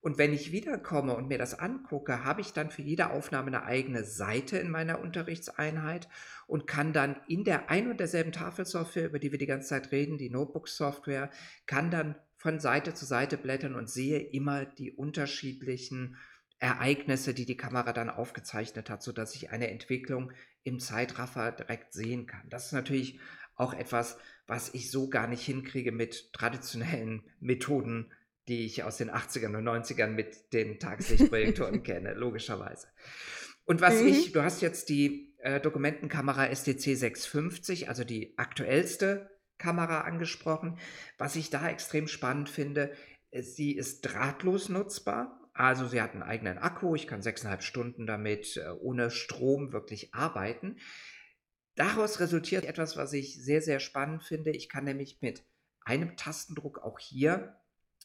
Und 0.00 0.16
wenn 0.16 0.32
ich 0.32 0.52
wiederkomme 0.52 1.14
und 1.14 1.28
mir 1.28 1.38
das 1.38 1.58
angucke, 1.58 2.24
habe 2.24 2.40
ich 2.40 2.52
dann 2.52 2.70
für 2.70 2.82
jede 2.82 3.10
Aufnahme 3.10 3.48
eine 3.48 3.64
eigene 3.64 4.04
Seite 4.04 4.58
in 4.58 4.70
meiner 4.70 5.00
Unterrichtseinheit 5.00 6.08
und 6.46 6.66
kann 6.66 6.92
dann 6.92 7.16
in 7.26 7.44
der 7.44 7.68
ein 7.68 7.88
und 7.88 7.98
derselben 7.98 8.32
Tafelsoftware, 8.32 9.06
über 9.06 9.18
die 9.18 9.32
wir 9.32 9.38
die 9.38 9.46
ganze 9.46 9.68
Zeit 9.68 9.90
reden, 9.90 10.18
die 10.18 10.30
Notebook-Software, 10.30 11.30
kann 11.66 11.90
dann 11.90 12.14
von 12.36 12.60
Seite 12.60 12.94
zu 12.94 13.04
Seite 13.04 13.36
blättern 13.36 13.74
und 13.74 13.90
sehe 13.90 14.20
immer 14.20 14.64
die 14.64 14.92
unterschiedlichen 14.92 16.16
Ereignisse, 16.58 17.34
die 17.34 17.46
die 17.46 17.56
Kamera 17.56 17.92
dann 17.92 18.10
aufgezeichnet 18.10 18.90
hat, 18.90 19.02
sodass 19.02 19.34
ich 19.34 19.50
eine 19.50 19.70
Entwicklung 19.70 20.32
im 20.64 20.80
Zeitraffer 20.80 21.52
direkt 21.52 21.92
sehen 21.92 22.26
kann. 22.26 22.48
Das 22.48 22.66
ist 22.66 22.72
natürlich 22.72 23.20
auch 23.54 23.74
etwas, 23.74 24.18
was 24.46 24.72
ich 24.74 24.90
so 24.90 25.08
gar 25.08 25.26
nicht 25.26 25.44
hinkriege 25.44 25.92
mit 25.92 26.32
traditionellen 26.32 27.22
Methoden 27.40 28.12
die 28.48 28.64
ich 28.64 28.82
aus 28.82 28.96
den 28.96 29.10
80ern 29.10 29.56
und 29.56 29.64
90ern 29.64 30.08
mit 30.08 30.52
den 30.52 30.80
Tageslichtprojektoren 30.80 31.82
kenne, 31.82 32.14
logischerweise. 32.14 32.88
Und 33.64 33.80
was 33.80 34.00
mhm. 34.00 34.08
ich, 34.08 34.32
du 34.32 34.42
hast 34.42 34.62
jetzt 34.62 34.88
die 34.88 35.34
äh, 35.38 35.60
Dokumentenkamera 35.60 36.52
STC 36.54 36.96
650, 36.96 37.88
also 37.88 38.04
die 38.04 38.36
aktuellste 38.38 39.30
Kamera 39.58 40.02
angesprochen. 40.02 40.78
Was 41.18 41.36
ich 41.36 41.50
da 41.50 41.68
extrem 41.68 42.08
spannend 42.08 42.48
finde, 42.48 42.92
ist, 43.30 43.56
sie 43.56 43.72
ist 43.72 44.00
drahtlos 44.02 44.70
nutzbar. 44.70 45.37
Also 45.58 45.88
sie 45.88 46.00
hat 46.00 46.12
einen 46.12 46.22
eigenen 46.22 46.56
Akku, 46.58 46.94
ich 46.94 47.08
kann 47.08 47.20
sechseinhalb 47.20 47.64
Stunden 47.64 48.06
damit 48.06 48.56
äh, 48.58 48.68
ohne 48.78 49.10
Strom 49.10 49.72
wirklich 49.72 50.14
arbeiten. 50.14 50.76
Daraus 51.74 52.20
resultiert 52.20 52.64
etwas, 52.64 52.96
was 52.96 53.12
ich 53.12 53.42
sehr, 53.42 53.60
sehr 53.60 53.80
spannend 53.80 54.22
finde. 54.22 54.52
Ich 54.52 54.68
kann 54.68 54.84
nämlich 54.84 55.18
mit 55.20 55.44
einem 55.80 56.16
Tastendruck 56.16 56.78
auch 56.78 57.00
hier 57.00 57.56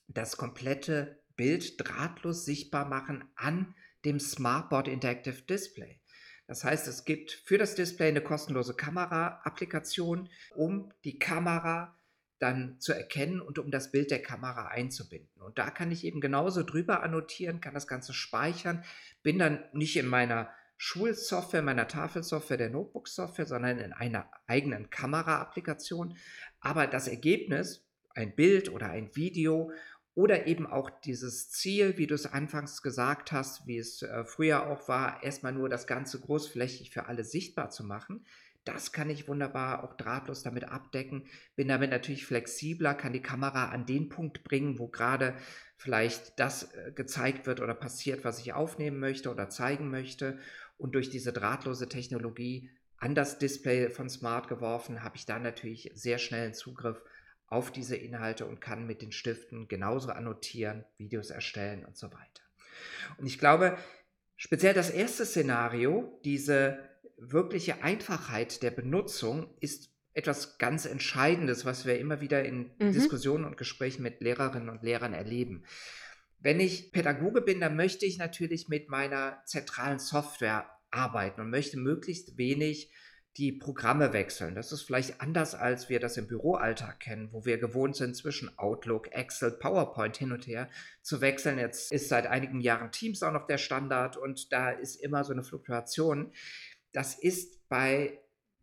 das 0.07 0.35
komplette 0.35 1.21
Bild 1.35 1.75
drahtlos 1.77 2.43
sichtbar 2.43 2.89
machen 2.89 3.23
an 3.35 3.75
dem 4.03 4.19
Smartboard 4.19 4.87
Interactive 4.87 5.43
Display. 5.43 6.01
Das 6.47 6.63
heißt, 6.63 6.87
es 6.87 7.05
gibt 7.05 7.31
für 7.31 7.59
das 7.59 7.75
Display 7.75 8.07
eine 8.07 8.21
kostenlose 8.21 8.73
Kamera-Applikation, 8.73 10.27
um 10.55 10.91
die 11.03 11.19
Kamera 11.19 11.95
dann 12.43 12.79
zu 12.79 12.93
erkennen 12.93 13.39
und 13.39 13.57
um 13.57 13.71
das 13.71 13.91
Bild 13.91 14.11
der 14.11 14.21
Kamera 14.21 14.67
einzubinden. 14.67 15.41
Und 15.41 15.57
da 15.57 15.69
kann 15.69 15.91
ich 15.91 16.03
eben 16.03 16.19
genauso 16.19 16.63
drüber 16.63 17.01
annotieren, 17.01 17.61
kann 17.61 17.73
das 17.73 17.87
Ganze 17.87 18.13
speichern, 18.13 18.83
bin 19.23 19.39
dann 19.39 19.63
nicht 19.71 19.95
in 19.95 20.07
meiner 20.07 20.49
Schulsoftware, 20.77 21.61
meiner 21.61 21.87
Tafelsoftware, 21.87 22.57
der 22.57 22.69
Notebook-Software, 22.69 23.45
sondern 23.45 23.79
in 23.79 23.93
einer 23.93 24.29
eigenen 24.45 24.89
Kamera-Applikation. 24.89 26.17
Aber 26.59 26.85
das 26.85 27.07
Ergebnis, 27.07 27.87
ein 28.13 28.35
Bild 28.35 28.69
oder 28.69 28.89
ein 28.89 29.15
Video 29.15 29.71
oder 30.13 30.45
eben 30.45 30.67
auch 30.67 30.89
dieses 30.89 31.49
Ziel, 31.49 31.97
wie 31.97 32.07
du 32.07 32.15
es 32.15 32.25
anfangs 32.25 32.81
gesagt 32.81 33.31
hast, 33.31 33.65
wie 33.65 33.77
es 33.77 34.01
äh, 34.01 34.25
früher 34.25 34.67
auch 34.67 34.89
war, 34.89 35.23
erstmal 35.23 35.53
nur 35.53 35.69
das 35.69 35.87
Ganze 35.87 36.19
großflächig 36.19 36.91
für 36.91 37.05
alle 37.05 37.23
sichtbar 37.23 37.69
zu 37.69 37.85
machen. 37.85 38.25
Das 38.65 38.91
kann 38.93 39.09
ich 39.09 39.27
wunderbar 39.27 39.83
auch 39.83 39.95
drahtlos 39.95 40.43
damit 40.43 40.63
abdecken. 40.65 41.27
Bin 41.55 41.67
damit 41.67 41.89
natürlich 41.89 42.25
flexibler, 42.25 42.93
kann 42.93 43.13
die 43.13 43.21
Kamera 43.21 43.69
an 43.69 43.85
den 43.85 44.09
Punkt 44.09 44.43
bringen, 44.43 44.79
wo 44.79 44.87
gerade 44.87 45.35
vielleicht 45.75 46.39
das 46.39 46.73
äh, 46.73 46.91
gezeigt 46.93 47.45
wird 47.45 47.59
oder 47.59 47.73
passiert, 47.73 48.23
was 48.23 48.39
ich 48.39 48.53
aufnehmen 48.53 48.99
möchte 48.99 49.29
oder 49.29 49.49
zeigen 49.49 49.89
möchte. 49.89 50.39
Und 50.77 50.95
durch 50.95 51.09
diese 51.09 51.33
drahtlose 51.33 51.89
Technologie 51.89 52.69
an 52.97 53.15
das 53.15 53.37
Display 53.37 53.89
von 53.89 54.09
Smart 54.09 54.47
geworfen, 54.47 55.03
habe 55.03 55.17
ich 55.17 55.25
da 55.25 55.39
natürlich 55.39 55.91
sehr 55.93 56.17
schnellen 56.17 56.53
Zugriff 56.53 57.01
auf 57.47 57.69
diese 57.69 57.97
Inhalte 57.97 58.45
und 58.45 58.61
kann 58.61 58.87
mit 58.87 59.01
den 59.01 59.11
Stiften 59.11 59.67
genauso 59.67 60.09
annotieren, 60.09 60.85
Videos 60.97 61.29
erstellen 61.29 61.85
und 61.85 61.97
so 61.97 62.07
weiter. 62.07 62.43
Und 63.17 63.25
ich 63.25 63.37
glaube, 63.37 63.77
speziell 64.37 64.73
das 64.73 64.89
erste 64.89 65.25
Szenario, 65.25 66.19
diese 66.23 66.79
wirkliche 67.31 67.83
Einfachheit 67.83 68.63
der 68.63 68.71
Benutzung, 68.71 69.55
ist 69.59 69.91
etwas 70.13 70.57
ganz 70.57 70.85
Entscheidendes, 70.85 71.65
was 71.65 71.85
wir 71.85 71.99
immer 71.99 72.21
wieder 72.21 72.43
in 72.43 72.71
mhm. 72.79 72.93
Diskussionen 72.93 73.45
und 73.45 73.57
Gesprächen 73.57 74.03
mit 74.03 74.21
Lehrerinnen 74.21 74.69
und 74.69 74.83
Lehrern 74.83 75.13
erleben. 75.13 75.63
Wenn 76.39 76.59
ich 76.59 76.91
Pädagoge 76.91 77.41
bin, 77.41 77.61
dann 77.61 77.75
möchte 77.75 78.05
ich 78.05 78.17
natürlich 78.17 78.67
mit 78.67 78.89
meiner 78.89 79.41
zentralen 79.45 79.99
Software 79.99 80.69
arbeiten 80.91 81.41
und 81.41 81.49
möchte 81.49 81.77
möglichst 81.77 82.37
wenig 82.37 82.91
die 83.37 83.51
Programme 83.51 84.13
wechseln. 84.13 84.53
Das 84.53 84.71
ist 84.71 84.83
vielleicht 84.83 85.19
anders, 85.19 85.55
als 85.55 85.89
wir 85.89 85.99
das 85.99 86.17
im 86.17 86.27
Büroalltag 86.27 86.99
kennen, 86.99 87.29
wo 87.31 87.45
wir 87.45 87.57
gewohnt 87.57 87.95
sind, 87.95 88.15
zwischen 88.15 88.55
Outlook, 88.59 89.11
Excel, 89.11 89.51
PowerPoint 89.51 90.17
hin 90.17 90.31
und 90.31 90.45
her 90.45 90.69
zu 91.01 91.19
wechseln. 91.19 91.57
Jetzt 91.57 91.91
ist 91.91 92.09
seit 92.09 92.27
einigen 92.27 92.61
Jahren 92.61 92.91
Teams 92.91 93.23
auch 93.23 93.31
noch 93.31 93.47
der 93.47 93.57
Standard 93.57 94.17
und 94.17 94.53
da 94.53 94.69
ist 94.69 94.97
immer 94.97 95.23
so 95.23 95.33
eine 95.33 95.43
Fluktuation. 95.43 96.31
Das 96.93 97.15
ist 97.15 97.67
bei 97.67 98.19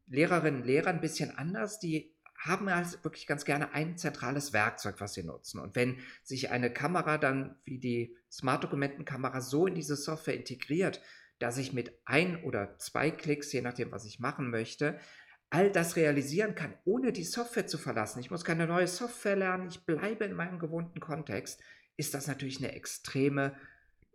Lehrerinnen 0.06 0.62
und 0.62 0.66
Lehrern 0.66 0.96
ein 0.96 1.00
bisschen 1.00 1.36
anders. 1.36 1.78
Die 1.78 2.14
haben 2.38 2.68
also 2.68 2.96
wirklich 3.04 3.26
ganz 3.26 3.44
gerne 3.44 3.74
ein 3.74 3.98
zentrales 3.98 4.52
Werkzeug, 4.54 4.96
was 4.98 5.12
sie 5.12 5.22
nutzen. 5.22 5.60
Und 5.60 5.76
wenn 5.76 5.98
sich 6.22 6.50
eine 6.50 6.72
Kamera 6.72 7.18
dann 7.18 7.56
wie 7.64 7.78
die 7.78 8.16
Smart-Dokumentenkamera 8.32 9.42
so 9.42 9.66
in 9.66 9.74
diese 9.74 9.96
Software 9.96 10.34
integriert, 10.36 11.02
dass 11.38 11.58
ich 11.58 11.72
mit 11.72 11.92
ein 12.06 12.42
oder 12.42 12.78
zwei 12.78 13.10
Klicks, 13.10 13.52
je 13.52 13.60
nachdem, 13.60 13.92
was 13.92 14.06
ich 14.06 14.20
machen 14.20 14.50
möchte, 14.50 14.98
all 15.50 15.70
das 15.70 15.96
realisieren 15.96 16.54
kann, 16.54 16.74
ohne 16.84 17.12
die 17.12 17.24
Software 17.24 17.66
zu 17.66 17.76
verlassen. 17.76 18.20
Ich 18.20 18.30
muss 18.30 18.44
keine 18.44 18.66
neue 18.66 18.86
Software 18.86 19.36
lernen, 19.36 19.68
ich 19.68 19.84
bleibe 19.84 20.24
in 20.24 20.34
meinem 20.34 20.58
gewohnten 20.58 21.00
Kontext, 21.00 21.60
ist 21.96 22.14
das 22.14 22.26
natürlich 22.26 22.58
eine 22.58 22.72
extreme 22.72 23.54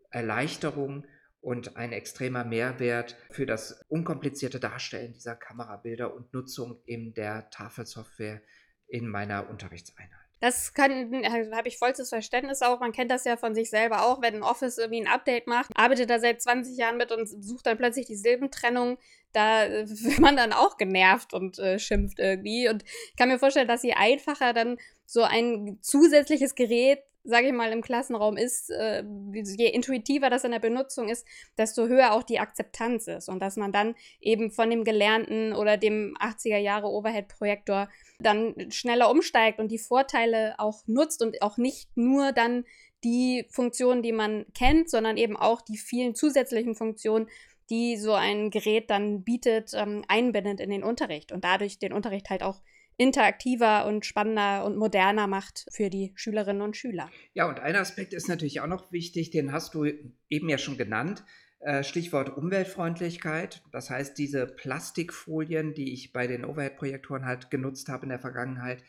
Erleichterung 0.10 1.06
und 1.46 1.78
ein 1.78 1.92
extremer 1.92 2.44
Mehrwert 2.44 3.16
für 3.30 3.46
das 3.46 3.86
unkomplizierte 3.88 4.60
Darstellen 4.60 5.14
dieser 5.14 5.36
Kamerabilder 5.36 6.12
und 6.14 6.34
Nutzung 6.34 6.82
in 6.86 7.14
der 7.14 7.52
Tafelsoftware 7.52 8.42
in 8.88 9.08
meiner 9.08 9.48
Unterrichtseinheit. 9.48 10.10
Das 10.40 10.74
kann, 10.74 10.92
habe 10.92 11.68
ich 11.68 11.78
vollstes 11.78 12.10
Verständnis 12.10 12.64
auch. 12.64 12.80
Man 12.80 12.92
kennt 12.92 13.12
das 13.12 13.26
ja 13.26 13.38
von 13.38 13.54
sich 13.54 13.70
selber 13.70 14.08
auch, 14.08 14.24
wenn 14.24 14.36
ein 14.36 14.44
Office 14.44 14.80
irgendwie 14.80 15.02
ein 15.02 15.08
Update 15.08 15.46
macht, 15.46 15.70
arbeitet 15.76 16.10
da 16.10 16.20
seit 16.20 16.42
20 16.42 16.78
Jahren 16.78 16.98
mit 16.98 17.12
und 17.12 17.28
sucht 17.28 17.68
dann 17.68 17.78
plötzlich 17.78 18.08
die 18.08 18.16
Silbentrennung. 18.16 18.98
Da 19.32 19.66
äh, 19.66 19.88
wird 19.88 20.20
man 20.20 20.36
dann 20.36 20.52
auch 20.52 20.78
genervt 20.78 21.34
und 21.34 21.60
äh, 21.60 21.78
schimpft 21.78 22.18
irgendwie. 22.18 22.70
Und 22.70 22.84
ich 22.84 23.16
kann 23.18 23.30
mir 23.30 23.38
vorstellen, 23.38 23.68
dass 23.68 23.82
sie 23.82 23.94
einfacher 23.94 24.54
dann 24.54 24.78
so 25.06 25.22
ein 25.22 25.78
zusätzliches 25.82 26.56
Gerät 26.56 27.04
sage 27.26 27.48
ich 27.48 27.54
mal, 27.54 27.72
im 27.72 27.82
Klassenraum 27.82 28.38
ist, 28.38 28.70
äh, 28.70 29.04
je 29.34 29.68
intuitiver 29.68 30.30
das 30.30 30.44
in 30.44 30.52
der 30.52 30.60
Benutzung 30.60 31.10
ist, 31.10 31.28
desto 31.58 31.88
höher 31.88 32.14
auch 32.14 32.24
die 32.24 32.40
Akzeptanz 32.40 33.08
ist. 33.08 33.30
Und 33.30 33.40
dass 33.40 33.58
man 33.58 33.72
dann 33.72 33.96
eben 34.22 34.52
von 34.52 34.70
dem 34.70 34.84
Gelernten 34.84 35.54
oder 35.54 35.78
dem 35.78 36.16
80er 36.20 36.58
Jahre 36.58 36.88
Overhead-Projektor 36.88 37.90
dann 38.20 38.72
schneller 38.72 39.10
umsteigt 39.10 39.60
und 39.60 39.70
die 39.70 39.80
Vorteile 39.80 40.56
auch 40.60 40.84
nutzt 40.88 41.22
und 41.22 41.42
auch 41.42 41.58
nicht 41.58 41.90
nur 41.98 42.32
dann 42.32 42.64
die 43.04 43.46
Funktionen, 43.50 44.02
die 44.02 44.14
man 44.14 44.46
kennt, 44.54 44.90
sondern 44.90 45.18
eben 45.18 45.36
auch 45.36 45.62
die 45.62 45.78
vielen 45.78 46.16
zusätzlichen 46.16 46.76
Funktionen, 46.76 47.28
die 47.70 47.98
so 47.98 48.14
ein 48.14 48.52
Gerät 48.52 48.90
dann 48.90 49.24
bietet, 49.24 49.72
ähm, 49.74 50.04
einbindet 50.08 50.60
in 50.60 50.70
den 50.70 50.84
Unterricht 50.84 51.32
und 51.32 51.44
dadurch 51.44 51.80
den 51.80 51.94
Unterricht 51.94 52.30
halt 52.30 52.44
auch 52.44 52.62
interaktiver 52.98 53.86
und 53.86 54.06
spannender 54.06 54.66
und 54.66 54.78
moderner 54.78 55.28
macht 55.28 55.66
für 55.72 55.90
die 55.90 56.12
Schülerinnen 56.16 56.62
und 56.62 56.78
Schüler. 56.78 57.10
Ja, 57.34 57.48
und 57.48 57.60
ein 57.60 57.76
Aspekt 57.76 58.14
ist 58.14 58.30
natürlich 58.30 58.62
auch 58.62 58.68
noch 58.68 58.92
wichtig, 58.92 59.32
den 59.32 59.52
hast 59.52 59.74
du 59.74 59.86
eben 60.30 60.50
ja 60.50 60.58
schon 60.58 60.78
genannt. 60.78 61.24
Äh, 61.60 61.84
Stichwort 61.84 62.38
Umweltfreundlichkeit. 62.38 63.64
Das 63.72 63.90
heißt, 63.90 64.18
diese 64.18 64.46
Plastikfolien, 64.46 65.74
die 65.74 65.94
ich 65.94 66.14
bei 66.14 66.28
den 66.28 66.46
Overhead-Projektoren 66.46 67.26
halt 67.26 67.50
genutzt 67.50 67.90
habe 67.90 68.04
in 68.04 68.10
der 68.10 68.20
Vergangenheit, 68.20 68.84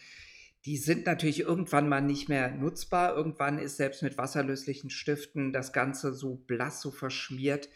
die 0.67 0.77
sind 0.77 1.07
natürlich 1.07 1.41
irgendwann 1.41 1.89
mal 1.89 2.01
nicht 2.01 2.29
mehr 2.29 2.51
nutzbar. 2.51 3.17
Irgendwann 3.17 3.59
ist 3.59 3.77
selbst 3.77 4.03
mit 4.03 4.19
wasserlöslichen 4.19 4.91
Stiften 4.91 5.53
das 5.53 5.73
Ganze 5.73 6.13
so 6.13 6.35
blass, 6.35 6.83
so 6.83 6.91
verschmiert, 6.91 7.71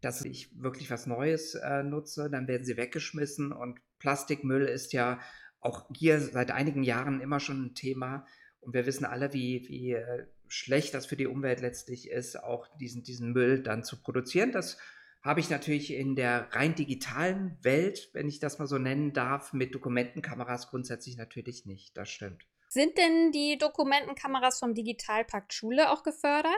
dass 0.00 0.24
ich 0.24 0.50
wirklich 0.58 0.90
was 0.90 1.06
Neues 1.06 1.54
äh, 1.56 1.82
nutze. 1.82 2.30
Dann 2.30 2.46
werden 2.46 2.64
sie 2.64 2.76
weggeschmissen 2.76 3.52
und 3.52 3.80
Plastikmüll 3.98 4.64
ist 4.66 4.92
ja 4.92 5.20
auch 5.66 5.86
hier 5.94 6.20
seit 6.20 6.50
einigen 6.50 6.82
Jahren 6.82 7.20
immer 7.20 7.40
schon 7.40 7.66
ein 7.66 7.74
Thema. 7.74 8.24
Und 8.60 8.72
wir 8.72 8.86
wissen 8.86 9.04
alle, 9.04 9.32
wie, 9.32 9.66
wie 9.68 9.92
äh, 9.92 10.26
schlecht 10.48 10.94
das 10.94 11.06
für 11.06 11.16
die 11.16 11.26
Umwelt 11.26 11.60
letztlich 11.60 12.08
ist, 12.08 12.42
auch 12.42 12.68
diesen, 12.78 13.02
diesen 13.02 13.32
Müll 13.32 13.62
dann 13.62 13.84
zu 13.84 14.00
produzieren. 14.00 14.52
Das 14.52 14.78
habe 15.22 15.40
ich 15.40 15.50
natürlich 15.50 15.92
in 15.92 16.14
der 16.14 16.48
rein 16.52 16.74
digitalen 16.74 17.58
Welt, 17.62 18.10
wenn 18.12 18.28
ich 18.28 18.38
das 18.38 18.58
mal 18.58 18.66
so 18.66 18.78
nennen 18.78 19.12
darf, 19.12 19.52
mit 19.52 19.74
Dokumentenkameras 19.74 20.68
grundsätzlich 20.68 21.16
natürlich 21.16 21.66
nicht. 21.66 21.96
Das 21.96 22.08
stimmt. 22.08 22.46
Sind 22.68 22.98
denn 22.98 23.32
die 23.32 23.58
Dokumentenkameras 23.58 24.58
vom 24.58 24.74
Digitalpakt 24.74 25.52
Schule 25.52 25.90
auch 25.90 26.02
gefördert? 26.02 26.52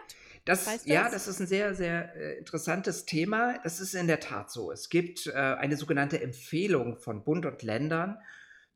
Das, 0.44 0.66
weißt 0.66 0.86
du 0.86 0.92
ja, 0.92 1.04
das? 1.04 1.12
das 1.12 1.28
ist 1.28 1.40
ein 1.40 1.46
sehr, 1.46 1.74
sehr 1.74 2.14
äh, 2.16 2.38
interessantes 2.38 3.04
Thema. 3.04 3.58
Das 3.62 3.80
ist 3.80 3.94
in 3.94 4.06
der 4.06 4.20
Tat 4.20 4.50
so. 4.50 4.72
Es 4.72 4.88
gibt 4.88 5.26
äh, 5.26 5.32
eine 5.32 5.76
sogenannte 5.76 6.20
Empfehlung 6.20 6.98
von 6.98 7.24
Bund 7.24 7.46
und 7.46 7.62
Ländern 7.62 8.18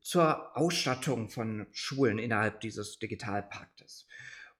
zur 0.03 0.55
Ausstattung 0.55 1.29
von 1.29 1.65
Schulen 1.71 2.19
innerhalb 2.19 2.61
dieses 2.61 2.99
Digitalpaktes. 2.99 4.05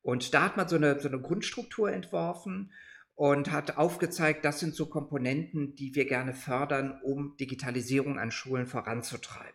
Und 0.01 0.33
da 0.33 0.43
hat 0.43 0.57
man 0.57 0.67
so 0.67 0.77
eine, 0.77 0.99
so 0.99 1.07
eine 1.07 1.19
Grundstruktur 1.19 1.91
entworfen 1.91 2.71
und 3.15 3.51
hat 3.51 3.77
aufgezeigt, 3.77 4.43
das 4.43 4.59
sind 4.59 4.73
so 4.73 4.87
Komponenten, 4.87 5.75
die 5.75 5.93
wir 5.95 6.05
gerne 6.05 6.33
fördern, 6.33 6.99
um 7.03 7.37
Digitalisierung 7.37 8.17
an 8.17 8.31
Schulen 8.31 8.65
voranzutreiben. 8.65 9.53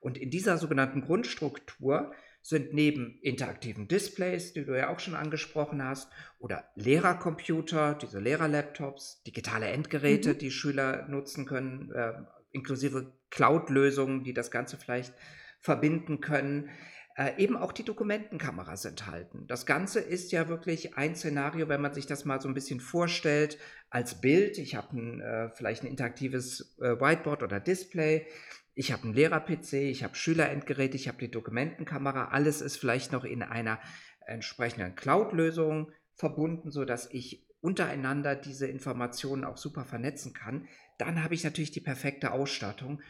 Und 0.00 0.18
in 0.18 0.30
dieser 0.30 0.58
sogenannten 0.58 1.02
Grundstruktur 1.02 2.12
sind 2.42 2.72
neben 2.72 3.18
interaktiven 3.22 3.88
Displays, 3.88 4.52
die 4.52 4.64
du 4.64 4.76
ja 4.76 4.88
auch 4.88 5.00
schon 5.00 5.14
angesprochen 5.16 5.82
hast, 5.82 6.08
oder 6.38 6.68
Lehrercomputer, 6.76 7.94
diese 7.94 8.20
Lehrerlaptops, 8.20 9.22
digitale 9.24 9.66
Endgeräte, 9.66 10.34
mhm. 10.34 10.38
die 10.38 10.50
Schüler 10.50 11.08
nutzen 11.08 11.44
können, 11.44 11.90
äh, 11.92 12.12
inklusive 12.52 13.12
Cloud-Lösungen, 13.36 14.24
die 14.24 14.32
das 14.32 14.50
Ganze 14.50 14.78
vielleicht 14.78 15.14
verbinden 15.60 16.20
können, 16.20 16.70
äh, 17.16 17.32
eben 17.36 17.56
auch 17.56 17.72
die 17.72 17.84
Dokumentenkameras 17.84 18.84
enthalten. 18.86 19.46
Das 19.46 19.66
Ganze 19.66 20.00
ist 20.00 20.32
ja 20.32 20.48
wirklich 20.48 20.96
ein 20.96 21.14
Szenario, 21.14 21.68
wenn 21.68 21.80
man 21.80 21.94
sich 21.94 22.06
das 22.06 22.24
mal 22.24 22.40
so 22.40 22.48
ein 22.48 22.54
bisschen 22.54 22.80
vorstellt, 22.80 23.58
als 23.90 24.20
Bild. 24.20 24.58
Ich 24.58 24.74
habe 24.74 24.98
äh, 24.98 25.50
vielleicht 25.54 25.82
ein 25.82 25.88
interaktives 25.88 26.76
äh, 26.80 27.00
Whiteboard 27.00 27.42
oder 27.42 27.60
Display. 27.60 28.26
Ich 28.74 28.92
habe 28.92 29.04
einen 29.04 29.14
Lehrer-PC, 29.14 29.74
ich 29.74 30.02
habe 30.02 30.14
Schülerendgeräte, 30.14 30.96
ich 30.96 31.08
habe 31.08 31.18
die 31.18 31.30
Dokumentenkamera. 31.30 32.28
Alles 32.28 32.60
ist 32.60 32.76
vielleicht 32.76 33.12
noch 33.12 33.24
in 33.24 33.42
einer 33.42 33.80
entsprechenden 34.26 34.94
Cloud-Lösung 34.94 35.92
verbunden, 36.14 36.70
sodass 36.70 37.08
ich 37.12 37.45
untereinander 37.60 38.34
diese 38.36 38.66
Informationen 38.66 39.44
auch 39.44 39.56
super 39.56 39.84
vernetzen 39.84 40.32
kann. 40.32 40.68
Dann 40.98 41.22
habe 41.22 41.34
ich 41.34 41.44
natürlich 41.44 41.72
die 41.72 41.80
perfekte 41.80 42.32
Ausstattung. 42.32 43.02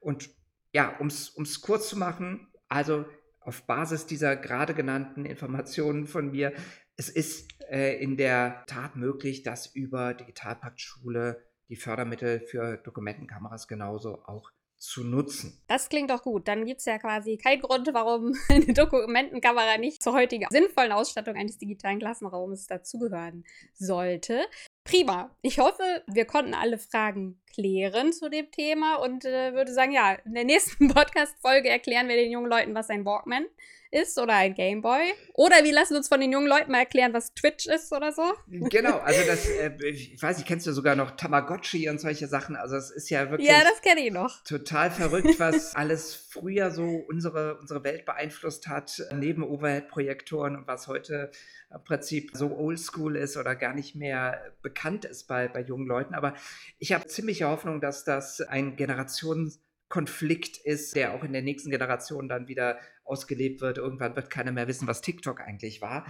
Und 0.00 0.30
ja, 0.72 0.96
um 0.98 1.06
es 1.08 1.60
kurz 1.60 1.88
zu 1.88 1.98
machen, 1.98 2.48
also 2.68 3.04
auf 3.40 3.66
Basis 3.66 4.06
dieser 4.06 4.36
gerade 4.36 4.74
genannten 4.74 5.24
Informationen 5.24 6.06
von 6.06 6.30
mir, 6.30 6.52
es 6.96 7.08
ist 7.08 7.50
äh, 7.70 8.00
in 8.02 8.16
der 8.16 8.64
Tat 8.66 8.96
möglich, 8.96 9.42
dass 9.42 9.66
über 9.66 10.14
Digitalpakt 10.14 10.80
Schule 10.80 11.44
die 11.68 11.76
Fördermittel 11.76 12.40
für 12.40 12.76
Dokumentenkameras 12.78 13.68
genauso 13.68 14.22
auch 14.24 14.50
zu 14.78 15.04
nutzen. 15.04 15.62
Das 15.66 15.88
klingt 15.88 16.10
doch 16.10 16.22
gut. 16.22 16.46
Dann 16.48 16.66
gibt 16.66 16.80
es 16.80 16.86
ja 16.86 16.98
quasi 16.98 17.36
keinen 17.36 17.62
Grund, 17.62 17.88
warum 17.92 18.34
eine 18.48 18.72
Dokumentenkamera 18.72 19.78
nicht 19.78 20.02
zur 20.02 20.14
heutigen 20.14 20.46
sinnvollen 20.50 20.92
Ausstattung 20.92 21.36
eines 21.36 21.58
digitalen 21.58 21.98
Klassenraumes 21.98 22.66
dazugehören 22.66 23.44
sollte. 23.72 24.44
Prima. 24.84 25.34
Ich 25.40 25.58
hoffe, 25.58 26.02
wir 26.06 26.26
konnten 26.26 26.54
alle 26.54 26.78
Fragen 26.78 27.40
klären 27.54 28.12
zu 28.12 28.28
dem 28.28 28.50
Thema 28.50 28.96
und 28.96 29.24
äh, 29.24 29.54
würde 29.54 29.72
sagen, 29.72 29.92
ja, 29.92 30.14
in 30.24 30.34
der 30.34 30.44
nächsten 30.44 30.88
Podcast-Folge 30.94 31.68
erklären 31.68 32.08
wir 32.08 32.16
den 32.16 32.30
jungen 32.30 32.50
Leuten, 32.50 32.74
was 32.74 32.90
ein 32.90 33.04
Walkman 33.04 33.46
ist 33.94 34.18
oder 34.18 34.34
ein 34.34 34.54
Gameboy. 34.54 35.12
Oder 35.34 35.62
wir 35.62 35.72
lassen 35.72 35.96
uns 35.96 36.08
von 36.08 36.20
den 36.20 36.32
jungen 36.32 36.48
Leuten 36.48 36.72
mal 36.72 36.80
erklären, 36.80 37.12
was 37.14 37.32
Twitch 37.34 37.66
ist 37.66 37.92
oder 37.92 38.12
so. 38.12 38.22
Genau, 38.48 38.98
also 38.98 39.20
das, 39.26 39.48
äh, 39.48 39.72
ich 39.86 40.20
weiß, 40.20 40.40
ich 40.40 40.44
kennst 40.44 40.66
du 40.66 40.72
sogar 40.72 40.96
noch 40.96 41.12
Tamagotchi 41.12 41.88
und 41.88 42.00
solche 42.00 42.26
Sachen. 42.26 42.56
Also 42.56 42.76
es 42.76 42.90
ist 42.90 43.08
ja 43.10 43.30
wirklich. 43.30 43.48
Ja, 43.48 43.62
das 43.62 43.80
kenne 43.80 44.00
ich 44.00 44.12
noch. 44.12 44.42
Total 44.42 44.90
verrückt, 44.90 45.38
was 45.38 45.74
alles 45.76 46.14
früher 46.14 46.72
so 46.72 47.04
unsere, 47.08 47.56
unsere 47.58 47.84
Welt 47.84 48.04
beeinflusst 48.04 48.66
hat, 48.66 49.00
neben 49.14 49.44
Overhead-Projektoren 49.44 50.56
und 50.56 50.66
was 50.66 50.88
heute 50.88 51.30
im 51.72 51.82
Prinzip 51.84 52.30
so 52.34 52.56
oldschool 52.56 53.16
ist 53.16 53.36
oder 53.36 53.54
gar 53.54 53.74
nicht 53.74 53.94
mehr 53.94 54.52
bekannt 54.62 55.04
ist 55.04 55.28
bei, 55.28 55.48
bei 55.48 55.60
jungen 55.60 55.86
Leuten. 55.86 56.14
Aber 56.14 56.34
ich 56.78 56.92
habe 56.92 57.06
ziemliche 57.44 57.48
Hoffnung, 57.48 57.80
dass 57.80 58.04
das 58.04 58.40
ein 58.40 58.76
Generationskonflikt 58.76 60.58
ist, 60.58 60.96
der 60.96 61.14
auch 61.14 61.24
in 61.24 61.32
der 61.32 61.42
nächsten 61.42 61.70
Generation 61.70 62.28
dann 62.28 62.48
wieder 62.48 62.78
ausgelebt 63.04 63.60
wird. 63.60 63.78
Irgendwann 63.78 64.16
wird 64.16 64.30
keiner 64.30 64.52
mehr 64.52 64.66
wissen, 64.68 64.88
was 64.88 65.02
TikTok 65.02 65.40
eigentlich 65.40 65.82
war. 65.82 66.06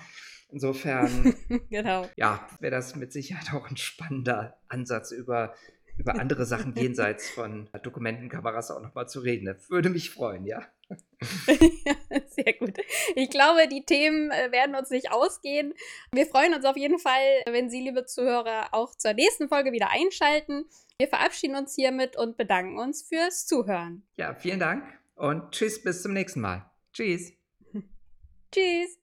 Insofern, 0.50 1.34
genau. 1.70 2.08
ja, 2.16 2.46
wäre 2.60 2.70
das 2.70 2.94
mit 2.94 3.12
Sicherheit 3.12 3.52
auch 3.52 3.68
ein 3.68 3.76
spannender 3.76 4.58
Ansatz 4.68 5.10
über 5.10 5.54
über 5.96 6.16
andere 6.16 6.44
Sachen 6.44 6.74
jenseits 6.76 7.30
von 7.30 7.68
Dokumentenkameras 7.82 8.70
auch 8.70 8.80
nochmal 8.80 9.08
zu 9.08 9.20
reden. 9.20 9.46
Das 9.46 9.70
würde 9.70 9.90
mich 9.90 10.10
freuen, 10.10 10.44
ja. 10.46 10.66
Sehr 12.28 12.52
gut. 12.54 12.78
Ich 13.14 13.30
glaube, 13.30 13.68
die 13.68 13.84
Themen 13.84 14.30
äh, 14.30 14.52
werden 14.52 14.74
uns 14.74 14.90
nicht 14.90 15.12
ausgehen. 15.12 15.72
Wir 16.12 16.26
freuen 16.26 16.52
uns 16.52 16.64
auf 16.64 16.76
jeden 16.76 16.98
Fall, 16.98 17.42
wenn 17.46 17.70
Sie, 17.70 17.80
liebe 17.80 18.04
Zuhörer, 18.04 18.68
auch 18.72 18.94
zur 18.94 19.14
nächsten 19.14 19.48
Folge 19.48 19.72
wieder 19.72 19.90
einschalten. 19.90 20.66
Wir 20.98 21.09
verabschieden 21.09 21.57
uns 21.57 21.74
hiermit 21.74 22.16
und 22.16 22.37
bedanken 22.37 22.78
uns 22.78 23.02
fürs 23.02 23.46
Zuhören. 23.46 24.07
Ja, 24.16 24.35
vielen 24.35 24.61
Dank 24.61 24.85
und 25.16 25.50
tschüss, 25.50 25.83
bis 25.83 26.02
zum 26.02 26.12
nächsten 26.12 26.40
Mal. 26.40 26.70
Tschüss. 26.92 27.33
tschüss. 28.52 28.98